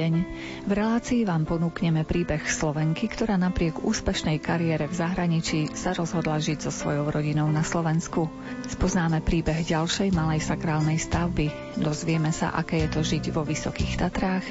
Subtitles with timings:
[0.00, 0.12] deň.
[0.64, 6.64] V relácii vám ponúkneme príbeh Slovenky, ktorá napriek úspešnej kariére v zahraničí sa rozhodla žiť
[6.64, 8.32] so svojou rodinou na Slovensku.
[8.64, 14.46] Spoznáme príbeh ďalšej malej sakrálnej stavby, dozvieme sa, aké je to žiť vo Vysokých Tatrách,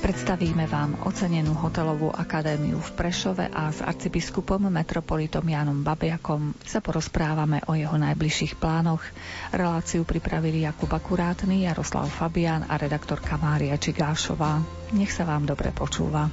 [0.00, 7.60] Predstavíme vám ocenenú hotelovú akadémiu v Prešove a s arcibiskupom metropolitom Jánom Babiakom sa porozprávame
[7.68, 9.04] o jeho najbližších plánoch.
[9.52, 14.64] Reláciu pripravili Jakub Akurátny, Jaroslav Fabián a redaktorka Mária Čigášová.
[14.96, 16.32] Nech sa vám dobre počúva.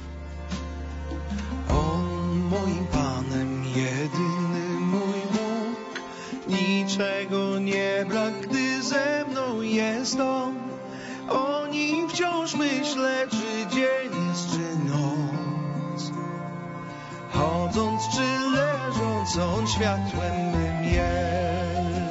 [1.68, 5.92] On mojim pánem jedyny mój Bóg,
[6.48, 8.48] niczego nie brak,
[8.88, 10.54] ze mną jest On.
[11.28, 16.12] O nim wciąż myślę, czy dzień jest, czy noc.
[17.32, 22.07] Chodząc czy leżąc, on światłem mym jest.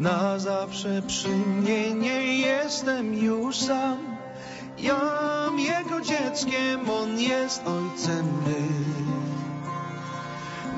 [0.00, 3.98] Na zawsze przy mnie nie jestem już sam.
[4.78, 9.20] Jam Jego dzieckiem, On jest Ojcem mym.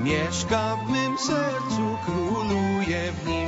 [0.05, 3.42] Mieszka w mym sercu, króluje w nim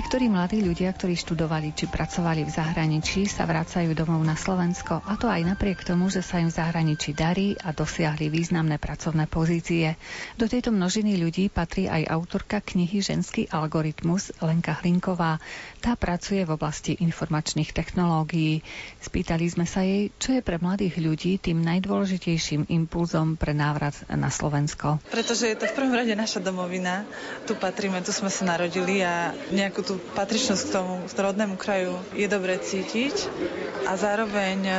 [0.00, 5.20] Niektorí mladí ľudia, ktorí študovali či pracovali v zahraničí, sa vracajú domov na Slovensko, a
[5.20, 10.00] to aj napriek tomu, že sa im v zahraničí darí a dosiahli významné pracovné pozície.
[10.40, 15.36] Do tejto množiny ľudí patrí aj autorka knihy Ženský algoritmus Lenka Hlinková.
[15.84, 18.64] Tá pracuje v oblasti informačných technológií.
[19.04, 24.32] Spýtali sme sa jej, čo je pre mladých ľudí tým najdôležitejším impulzom pre návrat na
[24.32, 24.96] Slovensko.
[25.12, 27.04] Pretože je to v prvom rade naša domovina.
[27.44, 32.28] Tu patríme, tu sme sa narodili a nejakú patričnosť k tomu k rodnému kraju je
[32.28, 33.26] dobre cítiť.
[33.88, 34.74] A zároveň e,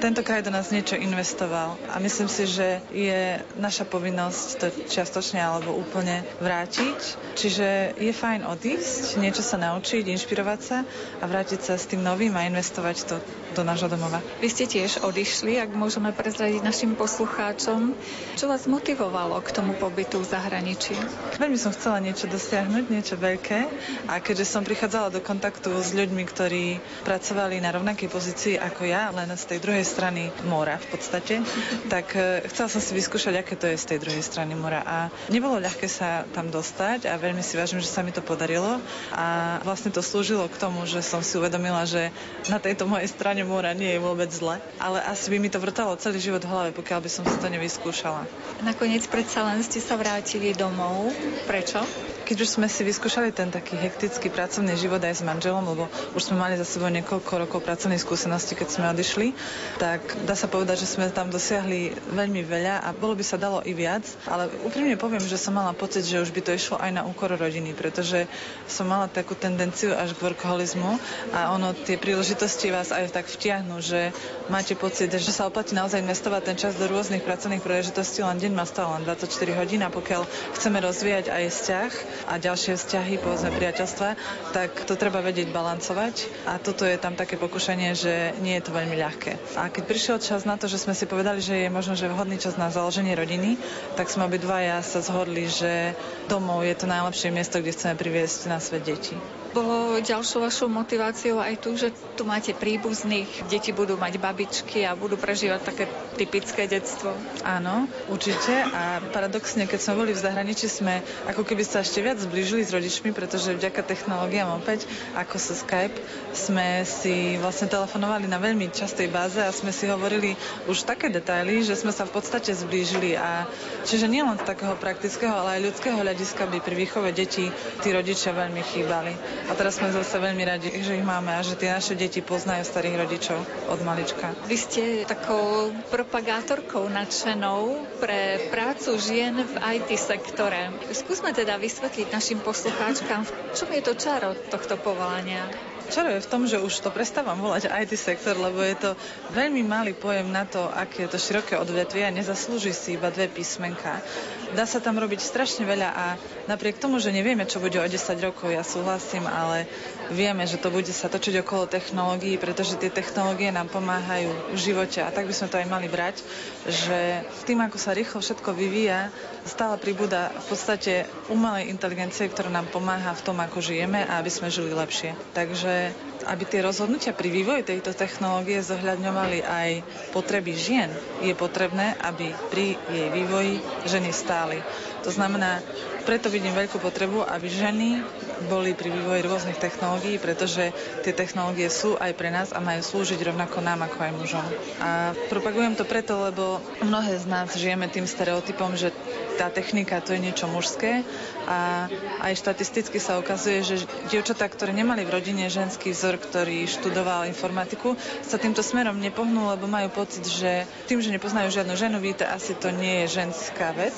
[0.00, 1.76] tento kraj do nás niečo investoval.
[1.92, 6.98] A myslím si, že je naša povinnosť to čiastočne alebo úplne vrátiť.
[7.36, 10.78] Čiže je fajn odísť, niečo sa naučiť, inšpirovať sa
[11.20, 13.16] a vrátiť sa s tým novým a investovať to
[13.54, 14.22] do nášho domova.
[14.38, 17.94] Vy ste tiež odišli, ak môžeme prezradiť našim poslucháčom.
[18.38, 20.94] Čo vás motivovalo k tomu pobytu v zahraničí?
[21.36, 23.60] Veľmi som chcela niečo dosiahnuť, niečo veľké
[24.06, 29.12] a keďže som prichádzala do kontaktu s ľuďmi, ktorí pracovali na rovnakej pozícii ako ja,
[29.12, 31.44] len z tej druhej strany mora v podstate,
[31.92, 35.12] tak e, chcela som si vyskúšať, aké to je z tej druhej strany mora a
[35.28, 38.80] nebolo ľahké sa tam dostať a veľmi si vážim, že sa mi to podarilo
[39.12, 42.08] a vlastne to slúžilo k tomu, že som si uvedomila, že
[42.48, 45.92] na tejto mojej strane mora nie je vôbec zle, ale asi by mi to vrtalo
[46.00, 48.24] celý život v hlave, pokiaľ by som si to nevyskúšala.
[48.64, 51.12] Nakoniec predsa len ste sa vrátili domov.
[51.44, 51.84] Prečo?
[52.28, 56.28] Keď už sme si vyskúšali ten taký hektický pracovný život aj s manželom, lebo už
[56.28, 59.32] sme mali za sebou niekoľko rokov pracovnej skúsenosti, keď sme odišli,
[59.80, 63.64] tak dá sa povedať, že sme tam dosiahli veľmi veľa a bolo by sa dalo
[63.64, 67.00] i viac, ale úprimne poviem, že som mala pocit, že už by to išlo aj
[67.00, 68.28] na úkor rodiny, pretože
[68.68, 71.00] som mala takú tendenciu až k workoholizmu
[71.32, 74.12] a ono tie príležitosti vás aj tak vtiahnu, že
[74.52, 78.52] máte pocit, že sa oplatí naozaj investovať ten čas do rôznych pracovných príležitostí, len deň
[78.52, 79.32] má stále len 24
[79.64, 80.28] hodín a pokiaľ
[80.60, 84.08] chceme rozvíjať aj vzťah a ďalšie vzťahy, povedzme priateľstva,
[84.50, 88.74] tak to treba vedieť balancovať a toto je tam také pokušenie, že nie je to
[88.74, 89.54] veľmi ľahké.
[89.54, 92.40] A keď prišiel čas na to, že sme si povedali, že je možno, že vhodný
[92.40, 93.54] čas na založenie rodiny,
[93.94, 95.94] tak sme obidvaja sa zhodli, že
[96.26, 99.14] domov je to najlepšie miesto, kde chceme priviesť na svet deti.
[99.58, 104.94] Bolo ďalšou vašou motiváciou aj tu, že tu máte príbuzných, deti budú mať babičky a
[104.94, 105.84] budú prežívať také
[106.14, 107.10] typické detstvo?
[107.42, 108.54] Áno, určite.
[108.70, 112.70] A paradoxne, keď sme boli v zahraničí, sme ako keby sa ešte viac zblížili s
[112.70, 114.86] rodičmi, pretože vďaka technológiám opäť,
[115.18, 115.98] ako sa Skype,
[116.30, 120.38] sme si vlastne telefonovali na veľmi častej báze a sme si hovorili
[120.70, 123.18] už také detaily, že sme sa v podstate zblížili.
[123.18, 123.50] A
[123.82, 127.50] čiže nielen z takého praktického, ale aj ľudského hľadiska by pri výchove detí
[127.82, 129.12] tí rodičia veľmi chýbali.
[129.48, 132.68] A teraz sme zase veľmi radi, že ich máme a že tie naše deti poznajú
[132.68, 133.38] starých rodičov
[133.72, 134.36] od malička.
[134.44, 140.68] Vy ste takou propagátorkou nadšenou pre prácu žien v IT sektore.
[140.92, 145.48] Skúsme teda vysvetliť našim poslucháčkam, v čom je to čaro tohto povolania.
[145.88, 148.90] Čaro je v tom, že už to prestávam volať IT sektor, lebo je to
[149.32, 153.32] veľmi malý pojem na to, aké je to široké odvetvie a nezaslúži si iba dve
[153.32, 154.04] písmenka.
[154.48, 156.04] Dá sa tam robiť strašne veľa a
[156.48, 159.68] napriek tomu, že nevieme, čo bude o 10 rokov, ja súhlasím, ale
[160.08, 165.04] vieme, že to bude sa točiť okolo technológií, pretože tie technológie nám pomáhajú v živote
[165.04, 166.24] a tak by sme to aj mali brať,
[166.64, 169.12] že tým, ako sa rýchlo všetko vyvíja,
[169.44, 170.92] stále pribúda v podstate
[171.28, 175.12] umelej inteligencie, ktorá nám pomáha v tom, ako žijeme a aby sme žili lepšie.
[175.36, 175.92] Takže
[176.28, 179.70] aby tie rozhodnutia pri vývoji tejto technológie zohľadňovali aj
[180.12, 180.92] potreby žien,
[181.24, 183.58] je potrebné, aby pri jej vývoji
[183.88, 184.60] ženy stáli.
[185.02, 185.64] To znamená,
[186.04, 188.04] preto vidím veľkú potrebu, aby ženy
[188.48, 190.72] boli pri vývoji rôznych technológií, pretože
[191.04, 194.46] tie technológie sú aj pre nás a majú slúžiť rovnako nám ako aj mužom.
[194.80, 198.92] A propagujem to preto, lebo mnohé z nás žijeme tým stereotypom, že
[199.38, 201.06] tá technika to je niečo mužské
[201.46, 201.86] a
[202.26, 207.94] aj štatisticky sa ukazuje, že dievčatá, ktoré nemali v rodine ženský vzor, ktorý študoval informatiku,
[208.26, 212.58] sa týmto smerom nepohnú, lebo majú pocit, že tým, že nepoznajú žiadnu ženu, víte, asi
[212.58, 213.94] to nie je ženská vec.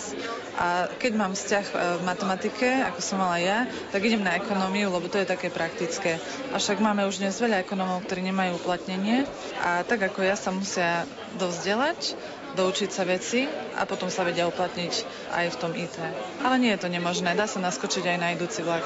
[0.61, 3.65] A keď mám vzťah e, v matematike, ako som mala ja,
[3.95, 6.21] tak idem na ekonómiu, lebo to je také praktické.
[6.53, 9.25] A máme už dnes veľa ekonómov, ktorí nemajú uplatnenie
[9.65, 11.09] a tak ako ja sa musia
[11.41, 12.13] dovzdelať
[12.55, 13.47] doučiť sa veci
[13.79, 14.95] a potom sa vedia uplatniť
[15.35, 15.97] aj v tom IT.
[16.43, 18.85] Ale nie je to nemožné, dá sa naskočiť aj na idúci vlak.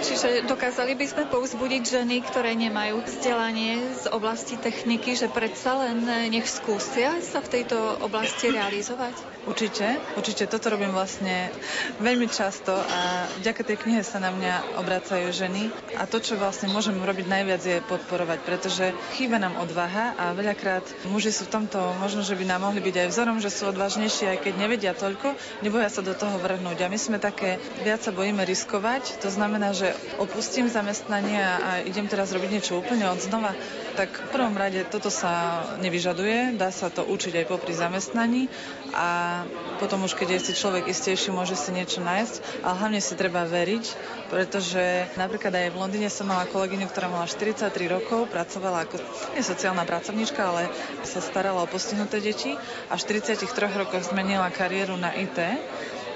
[0.00, 6.02] Čiže dokázali by sme povzbudiť ženy, ktoré nemajú vzdelanie z oblasti techniky, že predsa len
[6.32, 9.14] nech skúsia sa v tejto oblasti realizovať?
[9.44, 11.52] Určite, určite toto robím vlastne
[12.00, 15.68] veľmi často a vďaka tej knihe sa na mňa obracajú ženy
[16.00, 18.88] a to, čo vlastne môžem robiť najviac je podporovať, pretože
[19.20, 23.04] chýba nám odvaha a veľakrát muži sú v tomto možno, že by nám mohli byť
[23.04, 26.80] aj vzorom, že sú odvážnejší, aj keď nevedia toľko, neboja sa do toho vrhnúť.
[26.80, 29.83] A my sme také, viac sa bojíme riskovať, to znamená, že
[30.16, 33.52] opustím zamestnanie a idem teraz robiť niečo úplne od znova,
[33.94, 38.48] tak v prvom rade toto sa nevyžaduje, dá sa to učiť aj popri zamestnaní
[38.90, 39.42] a
[39.76, 43.42] potom už keď je si človek istejší, môže si niečo nájsť, ale hlavne si treba
[43.44, 43.84] veriť,
[44.30, 48.96] pretože napríklad aj v Londýne som mala kolegyňu, ktorá mala 43 rokov, pracovala ako
[49.34, 50.70] nie sociálna pracovníčka, ale
[51.02, 52.54] sa starala o postihnuté deti
[52.88, 53.44] a v 43
[53.74, 55.36] rokoch zmenila kariéru na IT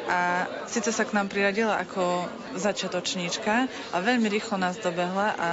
[0.08, 2.24] a síce sa k nám priradila ako
[2.56, 5.48] začiatočníčka a veľmi rýchlo nás dobehla a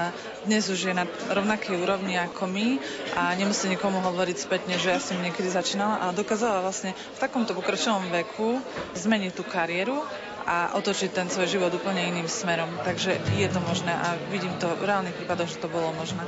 [0.48, 2.80] dnes už je na rovnakej úrovni ako my
[3.20, 7.52] a nemusí nikomu hovoriť spätne, že ja som niekedy začínala a dokázala vlastne v takomto
[7.52, 8.64] pokročilom veku
[8.96, 10.00] zmeniť tú kariéru
[10.46, 12.70] a otočiť ten svoj život úplne iným smerom.
[12.86, 16.22] Takže je to možné a vidím to v reálnych prípadoch, že to bolo možné.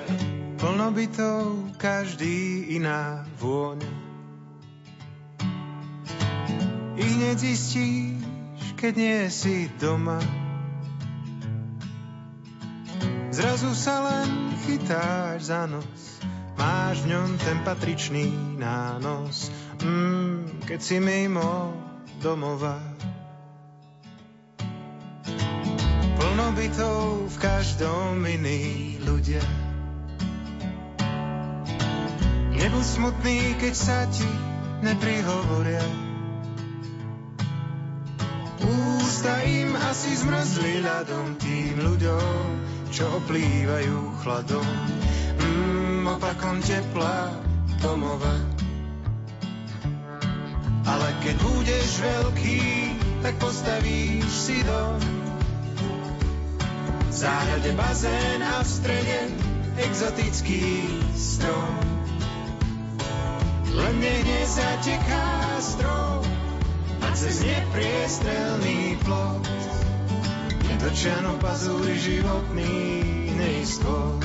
[0.58, 3.94] Plno bytov, každý iná vôňa.
[6.98, 8.17] I hneď zistíš,
[8.78, 10.22] keď nie si doma.
[13.34, 16.22] Zrazu sa len chytáš za nos,
[16.54, 18.30] máš v ňom ten patričný
[18.62, 19.50] nános,
[19.82, 21.74] mm, keď si mimo
[22.22, 22.78] domova.
[26.18, 29.42] Plno bytov v každom iný ľudia.
[32.54, 34.30] Nebuď smutný, keď sa ti
[34.86, 36.07] neprihovoria
[38.64, 42.42] Ústa im asi zmrzli ľadom tým ľuďom,
[42.90, 44.70] čo oplývajú chladom.
[45.38, 47.30] Mm, opakom tepla
[47.78, 48.34] domova.
[50.88, 52.64] Ale keď budeš veľký,
[53.22, 54.98] tak postavíš si dom.
[57.08, 59.20] V záhrade bazén a v strede
[59.78, 61.76] exotický strom.
[63.78, 65.26] Len nech nezateká
[65.62, 66.47] strom
[67.18, 69.42] cez nepriestrelný plot.
[70.70, 72.78] Nedočanom pazúri životný
[73.34, 74.22] neistot.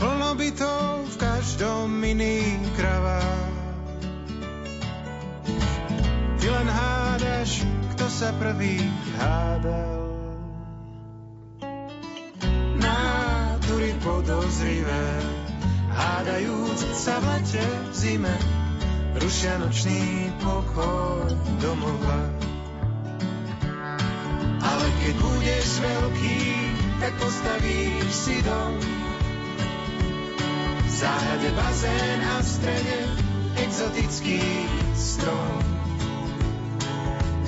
[0.00, 3.52] Plno bytov v každom iný kravách.
[6.40, 8.80] Ty len hádaš, kto sa prvý
[9.20, 10.00] hádal.
[12.80, 15.04] Nátury podozrivé,
[15.92, 18.36] hádajúc sa v lete v zime
[19.20, 21.30] rušia nočný pokoj
[21.60, 22.20] domova.
[24.60, 26.40] Ale keď budeš veľký,
[27.00, 28.76] tak postavíš si dom.
[30.84, 32.98] V záhrade bazén a v strede
[33.60, 34.42] exotický
[34.96, 35.60] strom.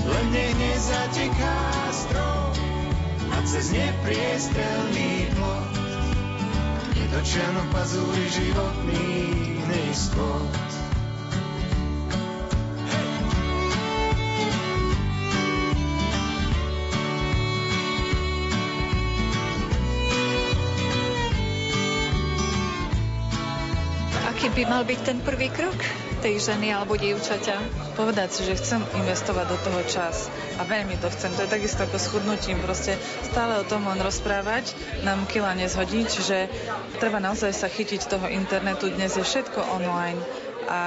[0.08, 1.58] Len nech nezateká
[1.92, 2.52] strom
[3.28, 5.88] a cez nepriestrelný plot
[7.08, 9.08] netočia no pazúry životný
[9.64, 10.67] neistot.
[24.58, 25.78] By mal byť ten prvý krok
[26.18, 27.62] tej ženy alebo dievčaťa?
[27.94, 30.26] Povedať si, že chcem investovať do toho čas
[30.58, 31.30] a veľmi to chcem.
[31.38, 32.58] To je takisto ako schudnutím.
[32.58, 34.74] Proste stále o tom len rozprávať
[35.06, 36.50] nám kila nezhodí, čiže
[36.98, 38.90] treba naozaj sa chytiť toho internetu.
[38.90, 40.18] Dnes je všetko online
[40.68, 40.80] a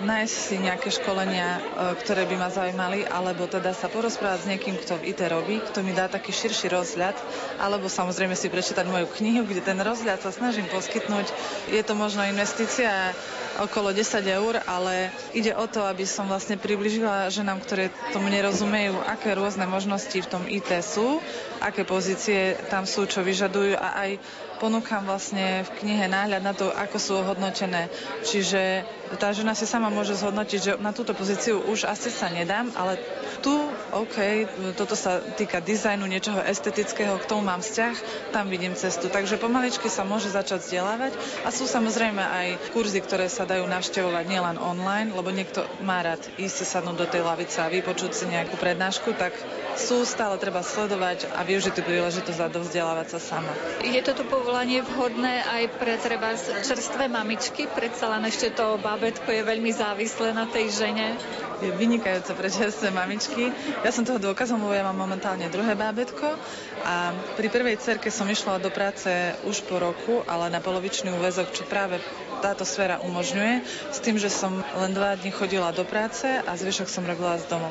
[0.00, 1.60] nájsť si nejaké školenia, e,
[2.00, 5.84] ktoré by ma zaujímali, alebo teda sa porozprávať s niekým, kto v IT robí, kto
[5.84, 7.12] mi dá taký širší rozhľad,
[7.60, 11.28] alebo samozrejme si prečítať moju knihu, kde ten rozhľad sa snažím poskytnúť.
[11.68, 13.12] Je to možno investícia
[13.60, 18.96] okolo 10 eur, ale ide o to, aby som vlastne približila ženám, ktoré tomu nerozumejú,
[19.04, 21.20] aké rôzne možnosti v tom IT sú,
[21.60, 24.10] aké pozície tam sú, čo vyžadujú a aj
[24.58, 27.86] ponúkam vlastne v knihe náhľad na to, ako sú ohodnotené.
[28.26, 28.82] Čiže
[29.16, 32.98] tá žena si sama môže zhodnotiť, že na túto pozíciu už asi sa nedám, ale
[33.40, 33.54] tu,
[33.94, 37.94] OK, toto sa týka dizajnu, niečoho estetického, k tomu mám vzťah,
[38.34, 39.06] tam vidím cestu.
[39.06, 41.14] Takže pomaličky sa môže začať vzdelávať
[41.46, 46.20] a sú samozrejme aj kurzy, ktoré sa dajú navštevovať nielen online, lebo niekto má rád
[46.36, 49.32] ísť si sadnúť do tej lavice a vypočuť si nejakú prednášku, tak
[49.76, 53.52] sú stále treba sledovať a využiť tú príležitosť a dovzdelávať sa sama.
[53.84, 57.68] Je toto povolanie vhodné aj pre treba čerstvé mamičky?
[57.68, 61.18] Predsa len ešte to bábetko je veľmi závislé na tej žene.
[61.58, 63.50] Je vynikajúce pre čerstvé mamičky.
[63.82, 66.38] Ja som toho dôkazom, lebo ja mám momentálne druhé bábetko
[66.86, 69.10] a pri prvej cerke som išla do práce
[69.42, 71.98] už po roku, ale na polovičný úvezok, čo práve
[72.38, 76.86] táto sféra umožňuje, s tým, že som len dva dní chodila do práce a zvyšok
[76.86, 77.66] som robila z domu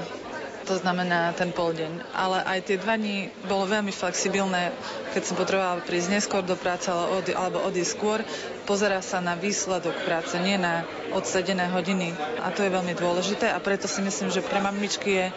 [0.68, 2.12] to znamená ten pol deň.
[2.12, 4.76] Ale aj tie dva dní bolo veľmi flexibilné,
[5.16, 8.20] keď som potrebovala prísť neskôr do práce alebo odísť skôr,
[8.68, 10.84] pozera sa na výsledok práce, nie na
[11.16, 12.12] odsedené hodiny.
[12.44, 15.28] A to je veľmi dôležité a preto si myslím, že pre mamičky je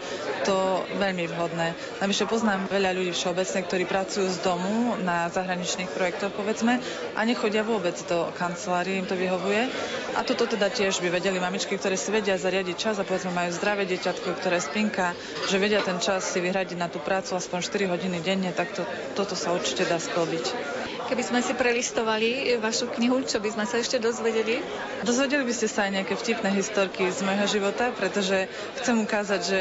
[0.43, 1.71] to veľmi vhodné.
[2.03, 6.83] Navyše poznám veľa ľudí všeobecne, ktorí pracujú z domu na zahraničných projektoch, povedzme,
[7.15, 9.71] a nechodia vôbec do kancelárie, im to vyhovuje.
[10.19, 13.55] A toto teda tiež by vedeli mamičky, ktoré si vedia zariadiť čas a povedzme majú
[13.55, 15.15] zdravé dieťatko, ktoré spinka,
[15.47, 18.83] že vedia ten čas si vyhradiť na tú prácu aspoň 4 hodiny denne, tak to,
[19.15, 20.80] toto sa určite dá sklbiť.
[21.11, 24.63] Keby sme si prelistovali vašu knihu, čo by sme sa ešte dozvedeli?
[25.03, 28.47] Dozvedeli by ste sa aj nejaké vtipné historky z môjho života, pretože
[28.79, 29.59] chcem ukázať, že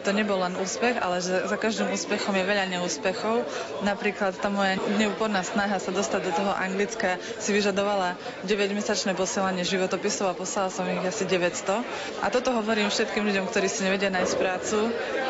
[0.00, 3.44] to nebol len úspech, ale že za každým úspechom je veľa neúspechov.
[3.84, 8.16] Napríklad tá moja neúporná snaha sa dostať do toho Anglicka si vyžadovala
[8.48, 11.84] 9-mesačné posielanie životopisov a poslala som ich asi 900.
[12.24, 14.78] A toto hovorím všetkým ľuďom, ktorí si nevedia nájsť prácu.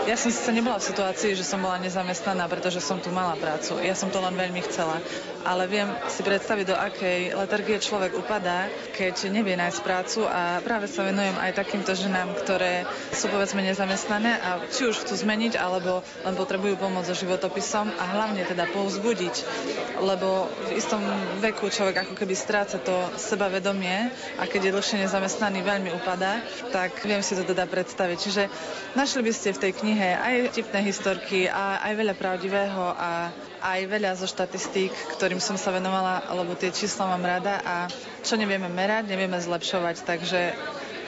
[0.06, 3.82] Ja som sa nebola v situácii, že som bola nezamestnaná, pretože som tu mala prácu.
[3.82, 5.02] Ja som to len veľmi chcela.
[5.42, 10.84] Ale viem si predstaviť, do akej letargie človek upadá, keď nevie nájsť prácu a práve
[10.86, 12.84] sa venujem aj takýmto ženám, ktoré
[13.16, 18.04] sú povedzme nezamestnané a či už chcú zmeniť, alebo len potrebujú pomoc so životopisom a
[18.16, 19.34] hlavne teda povzbudiť,
[20.04, 21.00] lebo v istom
[21.40, 27.00] veku človek ako keby stráca to sebavedomie a keď je dlhšie nezamestnaný, veľmi upadá, tak
[27.02, 28.16] viem si to teda predstaviť.
[28.20, 28.42] Čiže
[28.98, 33.80] našli by ste v tej knihe aj tipné historky a aj veľa pravdivého a aj
[33.86, 37.74] veľa zo štatistík, ktorým som sa venovala, lebo tie čísla mám rada a
[38.24, 40.56] čo nevieme merať, nevieme zlepšovať, takže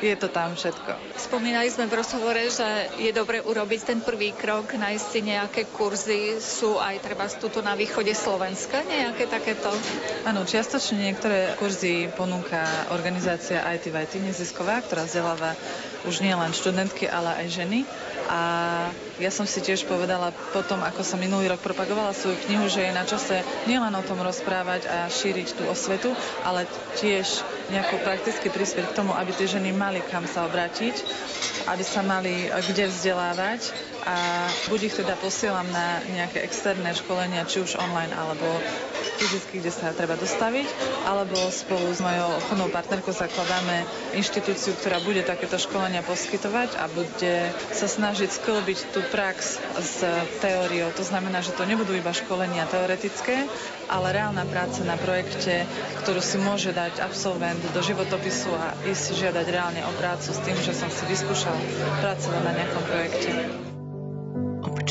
[0.03, 1.15] je to tam všetko.
[1.15, 2.67] Spomínali sme v rozhovore, že
[2.99, 7.79] je dobre urobiť ten prvý krok, nájsť si nejaké kurzy, sú aj treba tuto na
[7.79, 9.71] východe Slovenska, nejaké takéto?
[10.27, 15.55] Áno, čiastočne niektoré kurzy ponúka organizácia IT IT nezisková, ktorá vzdeláva
[16.03, 17.87] už nie len študentky, ale aj ženy.
[18.29, 18.41] A
[19.19, 22.93] ja som si tiež povedala potom, ako som minulý rok propagovala svoju knihu, že je
[22.93, 26.11] na čase nielen o tom rozprávať a šíriť tú osvetu,
[26.43, 30.95] ale tiež nejako prakticky prispieť k tomu, aby tie ženy mali kam sa obrátiť,
[31.67, 33.61] aby sa mali kde vzdelávať
[34.03, 38.47] a buď ich teda posielam na nejaké externé školenia, či už online alebo
[39.23, 40.67] fyzicky, kde sa treba dostaviť,
[41.07, 43.87] alebo spolu s mojou obchodnou partnerkou zakladáme
[44.19, 47.35] inštitúciu, ktorá bude takéto školenia poskytovať a bude
[47.71, 50.03] sa snažiť sklbiť tú prax s
[50.43, 50.91] teóriou.
[50.99, 53.47] To znamená, že to nebudú iba školenia teoretické,
[53.87, 55.63] ale reálna práca na projekte,
[56.03, 60.59] ktorú si môže dať absolvent do životopisu a ísť žiadať reálne o prácu s tým,
[60.59, 61.55] že som si vyskúšal
[62.03, 63.62] pracovať na nejakom projekte.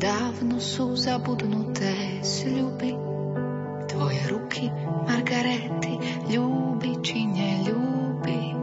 [0.00, 2.96] Dávno sú zabudnuté sľuby,
[3.84, 4.72] tvoje ruky,
[5.04, 6.00] Margarety,
[6.32, 8.56] ľúbi či neľúbi.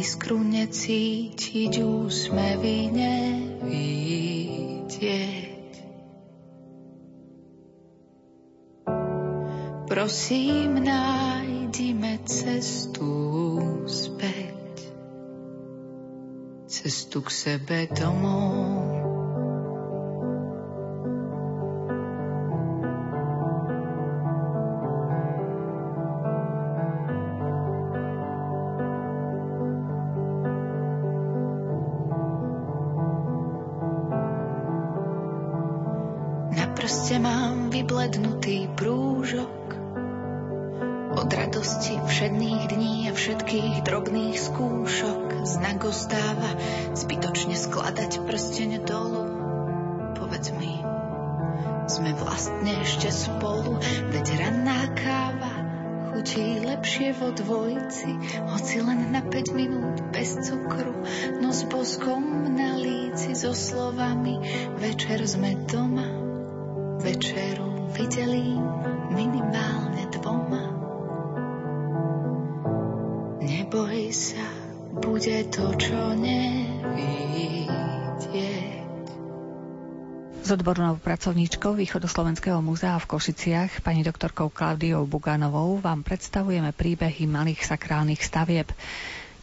[0.00, 4.00] Iskru necítiť, úsmevy nevidieť.
[9.92, 13.12] Prosím, nájdime cestu
[13.84, 14.88] späť,
[16.64, 18.99] cestu k sebe domov.
[41.90, 46.54] Radosti všedných dní a všetkých drobných skúšok znak ostáva
[46.94, 49.26] zbytočne skladať prsteň dolu.
[50.14, 50.78] Povedz mi,
[51.90, 53.82] sme vlastne ešte spolu,
[54.14, 55.54] veď ranná káva
[56.14, 58.10] chutí lepšie vo dvojici,
[58.54, 60.94] hoci len na 5 minút bez cukru,
[61.42, 64.38] no s boskom na líci so slovami
[64.78, 66.06] večer sme doma,
[67.02, 68.54] večeru videli
[69.10, 70.69] minimálne dvoma.
[74.10, 74.42] Neboj sa,
[75.06, 77.62] bude to, čo nevidieť.
[80.42, 87.62] S odbornou pracovníčkou Východoslovenského múzea v Košiciach, pani doktorkou Klaudiou Buganovou, vám predstavujeme príbehy malých
[87.62, 88.66] sakrálnych stavieb.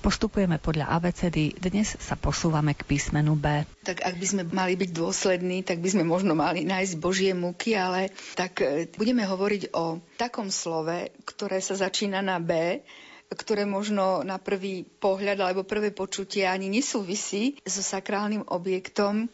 [0.04, 3.64] Postupujeme podľa ABCD, dnes sa posúvame k písmenu B.
[3.88, 7.72] Tak ak by sme mali byť dôslední, tak by sme možno mali nájsť Božie múky,
[7.80, 12.84] ale tak e, budeme hovoriť o takom slove, ktoré sa začína na B
[13.28, 19.28] ktoré možno na prvý pohľad alebo prvé počutie ani nesúvisí so sakrálnym objektom.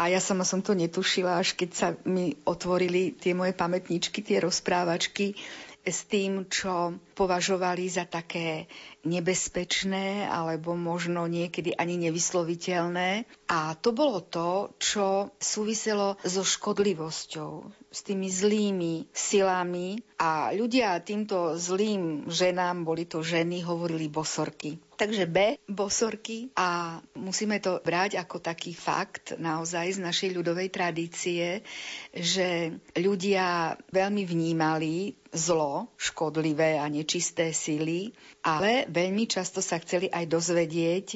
[0.00, 4.40] A ja sama som to netušila, až keď sa mi otvorili tie moje pamätničky, tie
[4.40, 5.36] rozprávačky
[5.84, 8.68] s tým, čo považovali za také
[9.04, 13.24] nebezpečné alebo možno niekedy ani nevysloviteľné.
[13.48, 17.52] A to bolo to, čo súviselo so škodlivosťou,
[17.90, 24.76] s tými zlými silami a ľudia týmto zlým ženám, boli to ženy, hovorili bosorky.
[25.00, 31.64] Takže B, bosorky a musíme to brať ako taký fakt naozaj z našej ľudovej tradície,
[32.12, 38.10] že ľudia veľmi vnímali zlo, škodlivé a nečisté sily,
[38.42, 41.06] ale veľmi často sa chceli aj dozvedieť,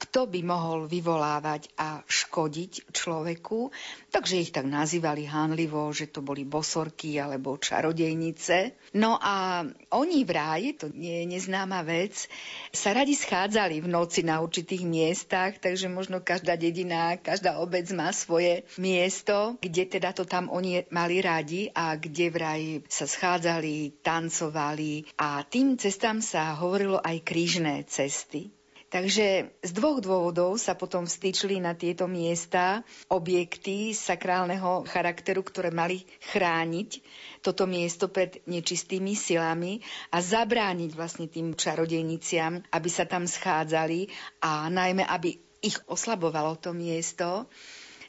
[0.00, 3.68] kto by mohol vyvolávať a škodiť človeku.
[4.08, 8.72] Takže ich tak nazývali hánlivo, že to boli bosorky alebo čarodejnice.
[8.96, 9.60] No a
[9.92, 12.26] oni vraj, to nie je neznáma vec,
[12.72, 18.10] sa radi schádzali v noci na určitých miestach, takže možno každá dedina, každá obec má
[18.16, 25.04] svoje miesto, kde teda to tam oni mali radi a kde vraj sa schádzali, tancovali
[25.20, 28.59] a tým cestám sa hovorilo aj krížne cesty.
[28.90, 36.02] Takže z dvoch dôvodov sa potom vstýčili na tieto miesta objekty sakrálneho charakteru, ktoré mali
[36.34, 36.98] chrániť
[37.38, 39.78] toto miesto pred nečistými silami
[40.10, 44.10] a zabrániť vlastne tým čarodejniciam, aby sa tam schádzali
[44.42, 47.46] a najmä, aby ich oslabovalo to miesto.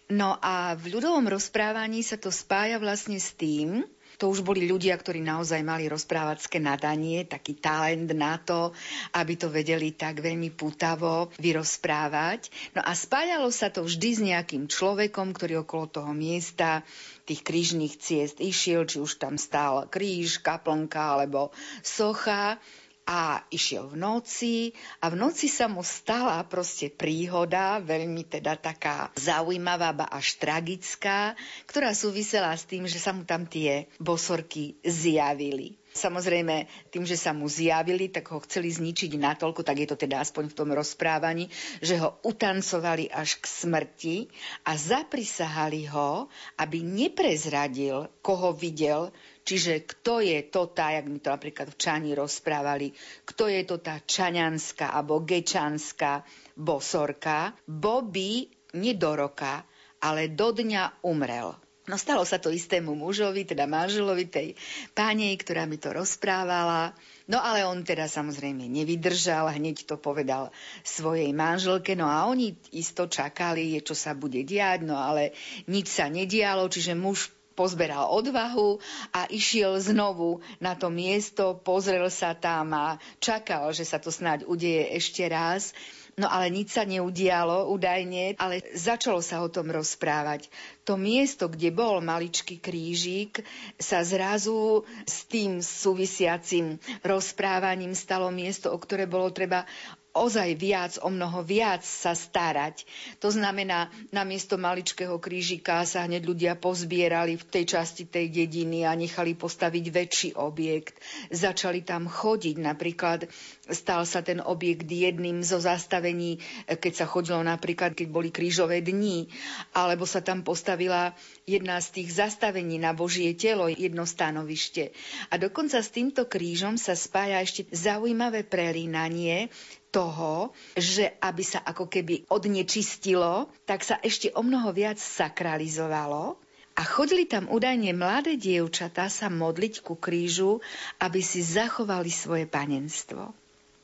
[0.09, 3.85] No a v ľudovom rozprávaní sa to spája vlastne s tým,
[4.21, 8.69] to už boli ľudia, ktorí naozaj mali rozprávacké nadanie, taký talent na to,
[9.17, 12.53] aby to vedeli tak veľmi putavo vyrozprávať.
[12.77, 16.85] No a spájalo sa to vždy s nejakým človekom, ktorý okolo toho miesta
[17.25, 21.49] tých krížnych ciest išiel, či už tam stál kríž, kaplnka alebo
[21.81, 22.61] socha
[23.05, 24.55] a išiel v noci
[25.01, 31.33] a v noci sa mu stala proste príhoda, veľmi teda taká zaujímavá, ba až tragická,
[31.65, 35.81] ktorá súvisela s tým, že sa mu tam tie bosorky zjavili.
[35.91, 40.23] Samozrejme, tým, že sa mu zjavili, tak ho chceli zničiť natoľko, tak je to teda
[40.23, 41.51] aspoň v tom rozprávaní,
[41.83, 44.17] že ho utancovali až k smrti
[44.63, 51.33] a zaprisahali ho, aby neprezradil, koho videl, Čiže kto je to tá, jak mi to
[51.33, 52.93] napríklad v Čani rozprávali,
[53.25, 56.21] kto je to tá čaňanská alebo gečanská
[56.53, 59.65] bosorka, Bobby nie do roka,
[60.01, 61.57] ale do dňa umrel.
[61.89, 64.47] No stalo sa to istému mužovi, teda manželovi tej
[64.93, 66.93] pánej, ktorá mi to rozprávala.
[67.25, 70.53] No ale on teda samozrejme nevydržal, hneď to povedal
[70.85, 75.33] svojej manželke, no a oni isto čakali, čo sa bude diať, no ale
[75.65, 78.79] nič sa nedialo, čiže muž pozberal odvahu
[79.11, 84.47] a išiel znovu na to miesto, pozrel sa tam a čakal, že sa to snáď
[84.47, 85.75] udeje ešte raz.
[86.19, 90.51] No ale nič sa neudialo údajne, ale začalo sa o tom rozprávať.
[90.83, 93.39] To miesto, kde bol maličký krížik,
[93.79, 99.63] sa zrazu s tým súvisiacim rozprávaním stalo miesto, o ktoré bolo treba
[100.11, 102.83] ozaj viac, o mnoho viac sa starať.
[103.23, 108.83] To znamená, na miesto maličkého krížika sa hneď ľudia pozbierali v tej časti tej dediny
[108.83, 110.99] a nechali postaviť väčší objekt.
[111.31, 112.55] Začali tam chodiť.
[112.59, 113.31] Napríklad
[113.71, 119.31] stal sa ten objekt jedným zo zastavení, keď sa chodilo napríklad, keď boli krížové dni,
[119.71, 121.15] alebo sa tam postavila
[121.47, 124.91] jedna z tých zastavení na Božie telo, jedno stanovište.
[125.31, 129.47] A dokonca s týmto krížom sa spája ešte zaujímavé prelínanie
[129.91, 136.39] toho, že aby sa ako keby odnečistilo, tak sa ešte o mnoho viac sakralizovalo
[136.71, 140.63] a chodili tam údajne mladé dievčatá sa modliť ku krížu,
[141.03, 143.35] aby si zachovali svoje panenstvo.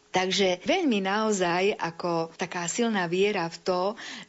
[0.08, 3.82] Takže veľmi naozaj ako taká silná viera v to,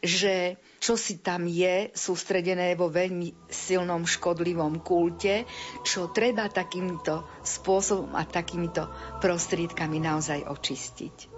[0.02, 5.46] že čo si tam je sústredené vo veľmi silnom škodlivom kulte,
[5.86, 8.90] čo treba takýmto spôsobom a takýmito
[9.22, 11.37] prostriedkami naozaj očistiť.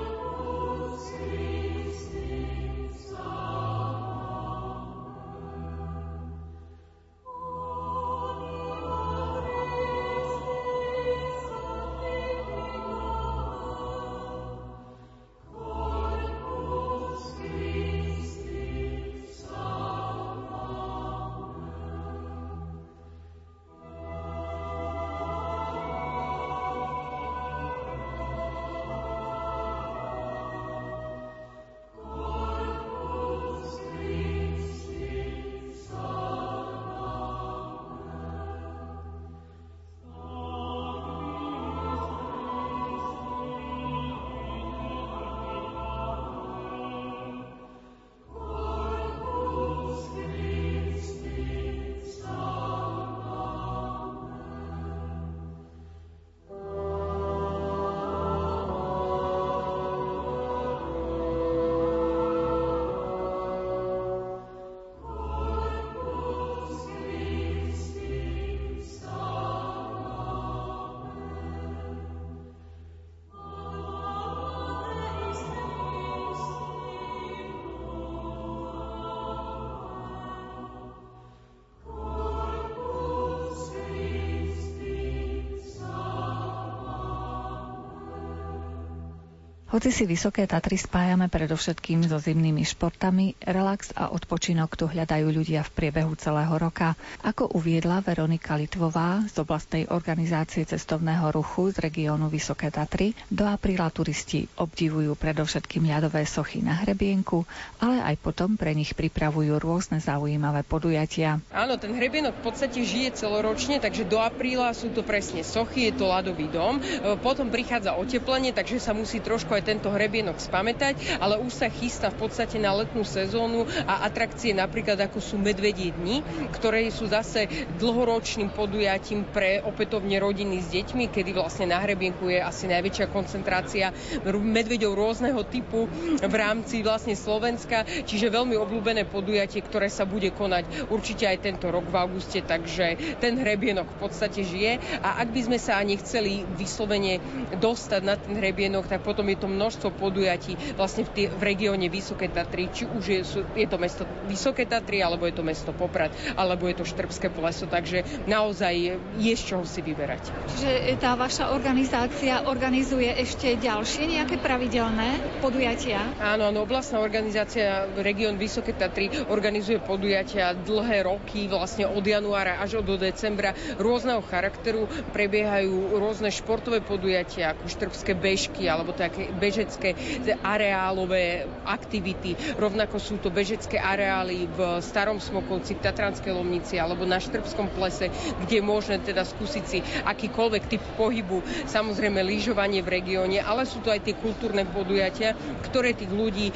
[89.81, 95.65] Hoci si Vysoké Tatry spájame predovšetkým so zimnými športami, relax a odpočinok tu hľadajú ľudia
[95.65, 96.93] v priebehu celého roka.
[97.25, 103.89] Ako uviedla Veronika Litvová z oblastnej organizácie cestovného ruchu z regiónu Vysoké Tatry, do apríla
[103.89, 107.41] turisti obdivujú predovšetkým ľadové sochy na hrebienku,
[107.81, 111.41] ale aj potom pre nich pripravujú rôzne zaujímavé podujatia.
[111.49, 115.97] Áno, ten hrebienok v podstate žije celoročne, takže do apríla sú to presne sochy, je
[115.97, 116.77] to ľadový dom.
[116.77, 121.71] E, potom prichádza oteplenie, takže sa musí trošku aj tento hrebienok spamätať, ale už sa
[121.71, 126.19] chystá v podstate na letnú sezónu a atrakcie napríklad ako sú Medvedie dni,
[126.51, 127.47] ktoré sú zase
[127.79, 133.95] dlhoročným podujatím pre opätovne rodiny s deťmi, kedy vlastne na hrebienku je asi najväčšia koncentrácia
[134.27, 135.87] medveďov rôzneho typu
[136.19, 141.67] v rámci vlastne Slovenska, čiže veľmi obľúbené podujatie, ktoré sa bude konať určite aj tento
[141.69, 144.81] rok v auguste, takže ten hrebienok v podstate žije.
[144.99, 147.21] A ak by sme sa ani chceli vyslovene
[147.59, 151.87] dostať na ten hrebienok, tak potom je to množstvo podujatí vlastne v, tý, v regióne
[151.91, 155.71] Vysoké Tatry, či už je, sú, je to mesto Vysoké Tatry, alebo je to mesto
[155.75, 160.31] Poprad, alebo je to Štrbské pleso, takže naozaj je z čoho si vyberať.
[160.55, 165.99] Čiže tá vaša organizácia organizuje ešte ďalšie nejaké pravidelné podujatia?
[166.21, 172.83] Áno, áno, oblastná organizácia Región Vysoké Tatry organizuje podujatia dlhé roky, vlastne od januára až
[172.85, 174.85] do decembra rôzneho charakteru.
[175.11, 179.97] Prebiehajú rôzne športové podujatia, ako štrbské bežky, alebo také bežecké
[180.45, 182.37] areálové aktivity.
[182.61, 188.13] Rovnako sú to bežecké areály v Starom Smokovci, v Tatranskej Lomnici alebo na Štrbskom plese,
[188.45, 193.81] kde je možné teda skúsiť si akýkoľvek typ pohybu, samozrejme lyžovanie v regióne, ale sú
[193.81, 195.33] to aj tie kultúrne podujatia,
[195.65, 196.53] ktoré tých ľudí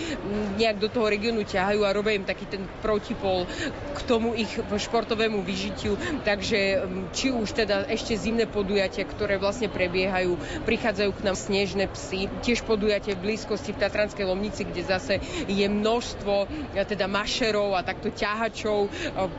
[0.62, 3.50] nejak do toho regiónu ťahajú a robia im taký ten protipol
[3.96, 5.96] k tomu ich športovému vyžitiu.
[6.28, 6.84] Takže
[7.16, 10.36] či už teda ešte zimné podujatia, ktoré vlastne prebiehajú,
[10.68, 15.64] prichádzajú k nám snežné psy, tiež podujatie v blízkosti v Tatranskej Lomnici, kde zase je
[15.64, 18.92] množstvo teda mašerov a takto ťahačov,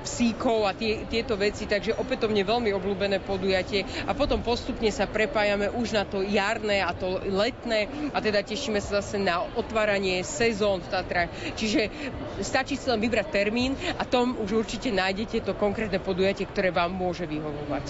[0.08, 5.68] psíkov a tie, tieto veci, takže opätovne veľmi obľúbené podujatie a potom postupne sa prepájame
[5.68, 10.80] už na to jarné a to letné a teda tešíme sa zase na otváranie sezón
[10.80, 11.28] v Tatrách.
[11.60, 11.92] Čiže
[12.40, 16.88] stačí si len vybrať termín a tom už určite nájdete to konkrétne podujatie, ktoré vám
[16.88, 17.84] môže vyhovovať.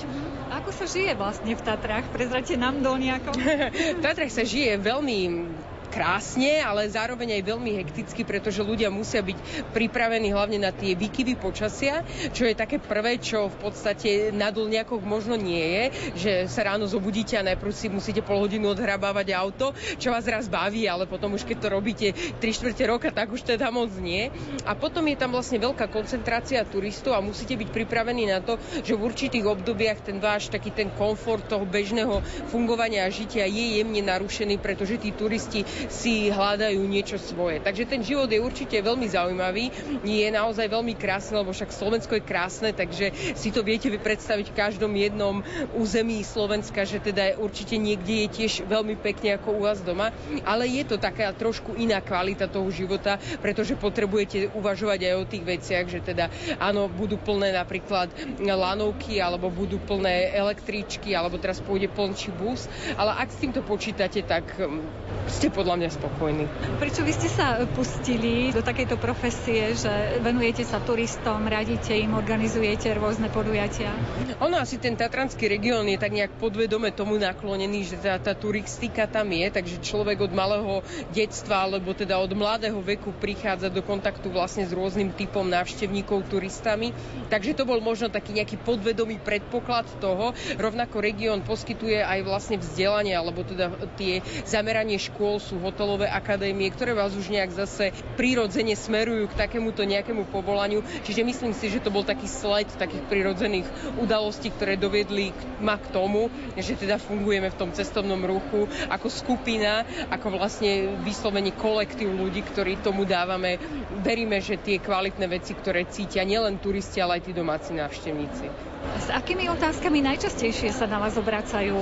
[0.58, 2.10] Ako sa žije vlastne v Tatrách?
[2.10, 3.30] Prezrate nám do nejako?
[3.98, 9.22] v Tatrách sa žije veľmi and krásne, ale zároveň aj veľmi hekticky, pretože ľudia musia
[9.22, 12.02] byť pripravení hlavne na tie výkyvy počasia,
[12.34, 15.84] čo je také prvé, čo v podstate na nejakok možno nie je,
[16.16, 20.48] že sa ráno zobudíte a najprv si musíte pol hodinu odhrabávať auto, čo vás raz
[20.48, 24.32] baví, ale potom už keď to robíte 3 čtvrte roka, tak už teda moc nie.
[24.64, 28.96] A potom je tam vlastne veľká koncentrácia turistov a musíte byť pripravení na to, že
[28.96, 34.02] v určitých obdobiach ten váš taký ten komfort toho bežného fungovania a žitia je jemne
[34.02, 37.60] narušený, pretože tí turisti si hľadajú niečo svoje.
[37.60, 39.70] Takže ten život je určite veľmi zaujímavý,
[40.02, 44.58] je naozaj veľmi krásny, lebo však Slovensko je krásne, takže si to viete predstaviť v
[44.58, 45.42] každom jednom
[45.76, 50.10] území Slovenska, že teda určite niekde je tiež veľmi pekne ako u vás doma,
[50.42, 55.44] ale je to taká trošku iná kvalita toho života, pretože potrebujete uvažovať aj o tých
[55.44, 56.30] veciach, že teda
[56.62, 58.08] áno, budú plné napríklad
[58.40, 64.22] lanovky, alebo budú plné električky, alebo teraz pôjde plnčí bus, ale ak s týmto počítate,
[64.22, 64.80] tak hm,
[65.26, 66.44] ste pod podľa mňa spokojní.
[66.78, 72.94] Prečo vy ste sa pustili do takejto profesie, že venujete sa turistom, radíte im, organizujete
[72.94, 73.90] rôzne podujatia?
[74.38, 79.10] Ono asi ten Tatranský región je tak nejak podvedome tomu naklonený, že tá, tá turistika
[79.10, 84.30] tam je, takže človek od malého detstva alebo teda od mladého veku prichádza do kontaktu
[84.30, 86.94] vlastne s rôznym typom návštevníkov, turistami.
[87.26, 90.30] Takže to bol možno taký nejaký podvedomý predpoklad toho.
[90.62, 96.68] Rovnako región poskytuje aj vlastne vzdelanie alebo teda tie zameranie škôl sú sú hotelové akadémie,
[96.68, 97.88] ktoré vás už nejak zase
[98.20, 100.84] prirodzene smerujú k takémuto nejakému povolaniu.
[101.08, 103.64] Čiže myslím si, že to bol taký sled takých prirodzených
[103.96, 105.32] udalostí, ktoré doviedli
[105.64, 106.28] ma k tomu,
[106.60, 112.84] že teda fungujeme v tom cestovnom ruchu ako skupina, ako vlastne vyslovene kolektív ľudí, ktorí
[112.84, 113.56] tomu dávame.
[114.04, 118.76] Veríme, že tie kvalitné veci, ktoré cítia nielen turisti, ale aj tí domáci návštevníci.
[118.96, 121.80] S akými otázkami najčastejšie sa na vás obracajú?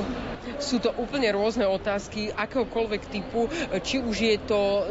[0.56, 3.50] Sú to úplne rôzne otázky akéhokoľvek typu,
[3.85, 4.90] či už je to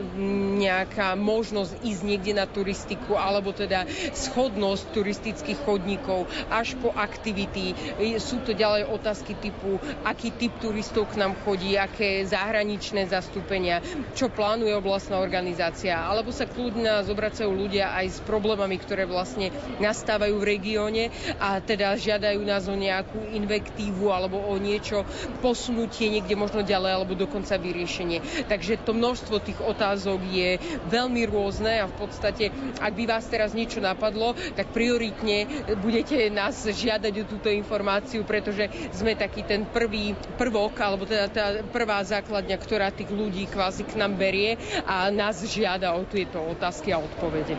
[0.64, 3.84] nejaká možnosť ísť niekde na turistiku, alebo teda
[4.16, 7.76] schodnosť turistických chodníkov, až po aktivity.
[8.24, 13.84] Sú to ďalej otázky typu, aký typ turistov k nám chodí, aké zahraničné zastúpenia,
[14.16, 19.52] čo plánuje oblastná organizácia, alebo sa kľudne nás obracajú ľudia aj s problémami, ktoré vlastne
[19.84, 21.04] nastávajú v regióne
[21.42, 25.04] a teda žiadajú nás o nejakú invektívu alebo o niečo,
[25.44, 28.48] posunutie niekde možno ďalej alebo dokonca vyriešenie.
[28.48, 32.50] Takže to množstvo tých otázok je veľmi rôzne a v podstate,
[32.80, 38.72] ak by vás teraz niečo napadlo, tak prioritne budete nás žiadať o túto informáciu, pretože
[38.96, 44.00] sme taký ten prvý prvok, alebo teda tá prvá základňa, ktorá tých ľudí kvázi k
[44.00, 44.56] nám berie
[44.88, 47.58] a nás žiada o tieto otázky a odpovede.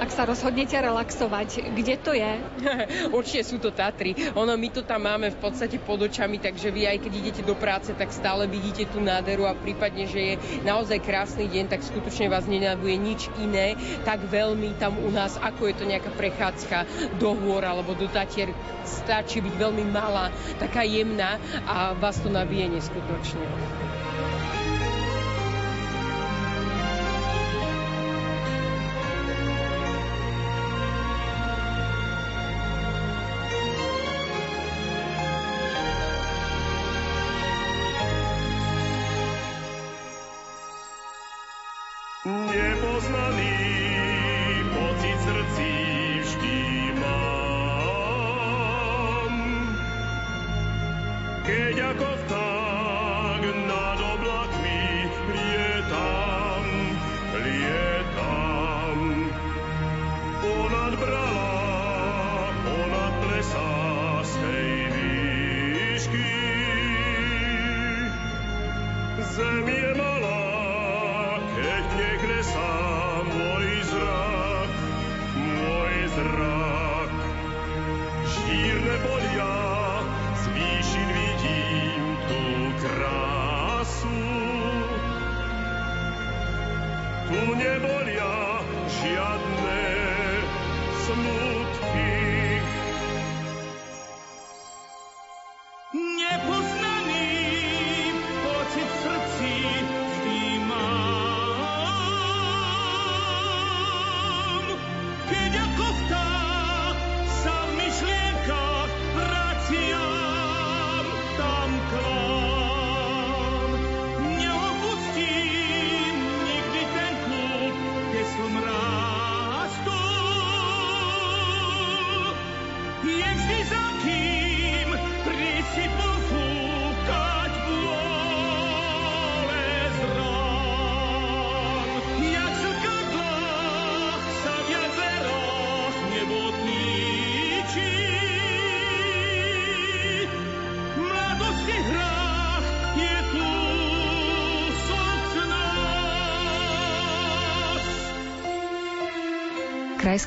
[0.00, 2.32] Ak sa rozhodnete relaxovať, kde to je?
[3.18, 4.16] Určite sú to Tatry.
[4.34, 7.54] Ono, my to tam máme v podstate pod očami, takže vy aj keď idete do
[7.54, 12.30] práce, tak stále vidíte tú nádheru a prípadne, že je naozaj krásny deň, tak skutočne
[12.30, 16.78] vás nenaduje nič iné tak veľmi tam u nás, ako je to nejaká prechádzka
[17.20, 18.52] do hôr alebo do Tatier.
[18.82, 23.44] Stačí byť veľmi malá, taká jemná a vás to nabije neskutočne.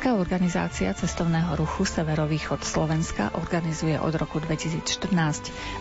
[0.04, 5.16] Krajská organizácia cestovného ruchu Severovýchod Slovenska organizuje od roku 2014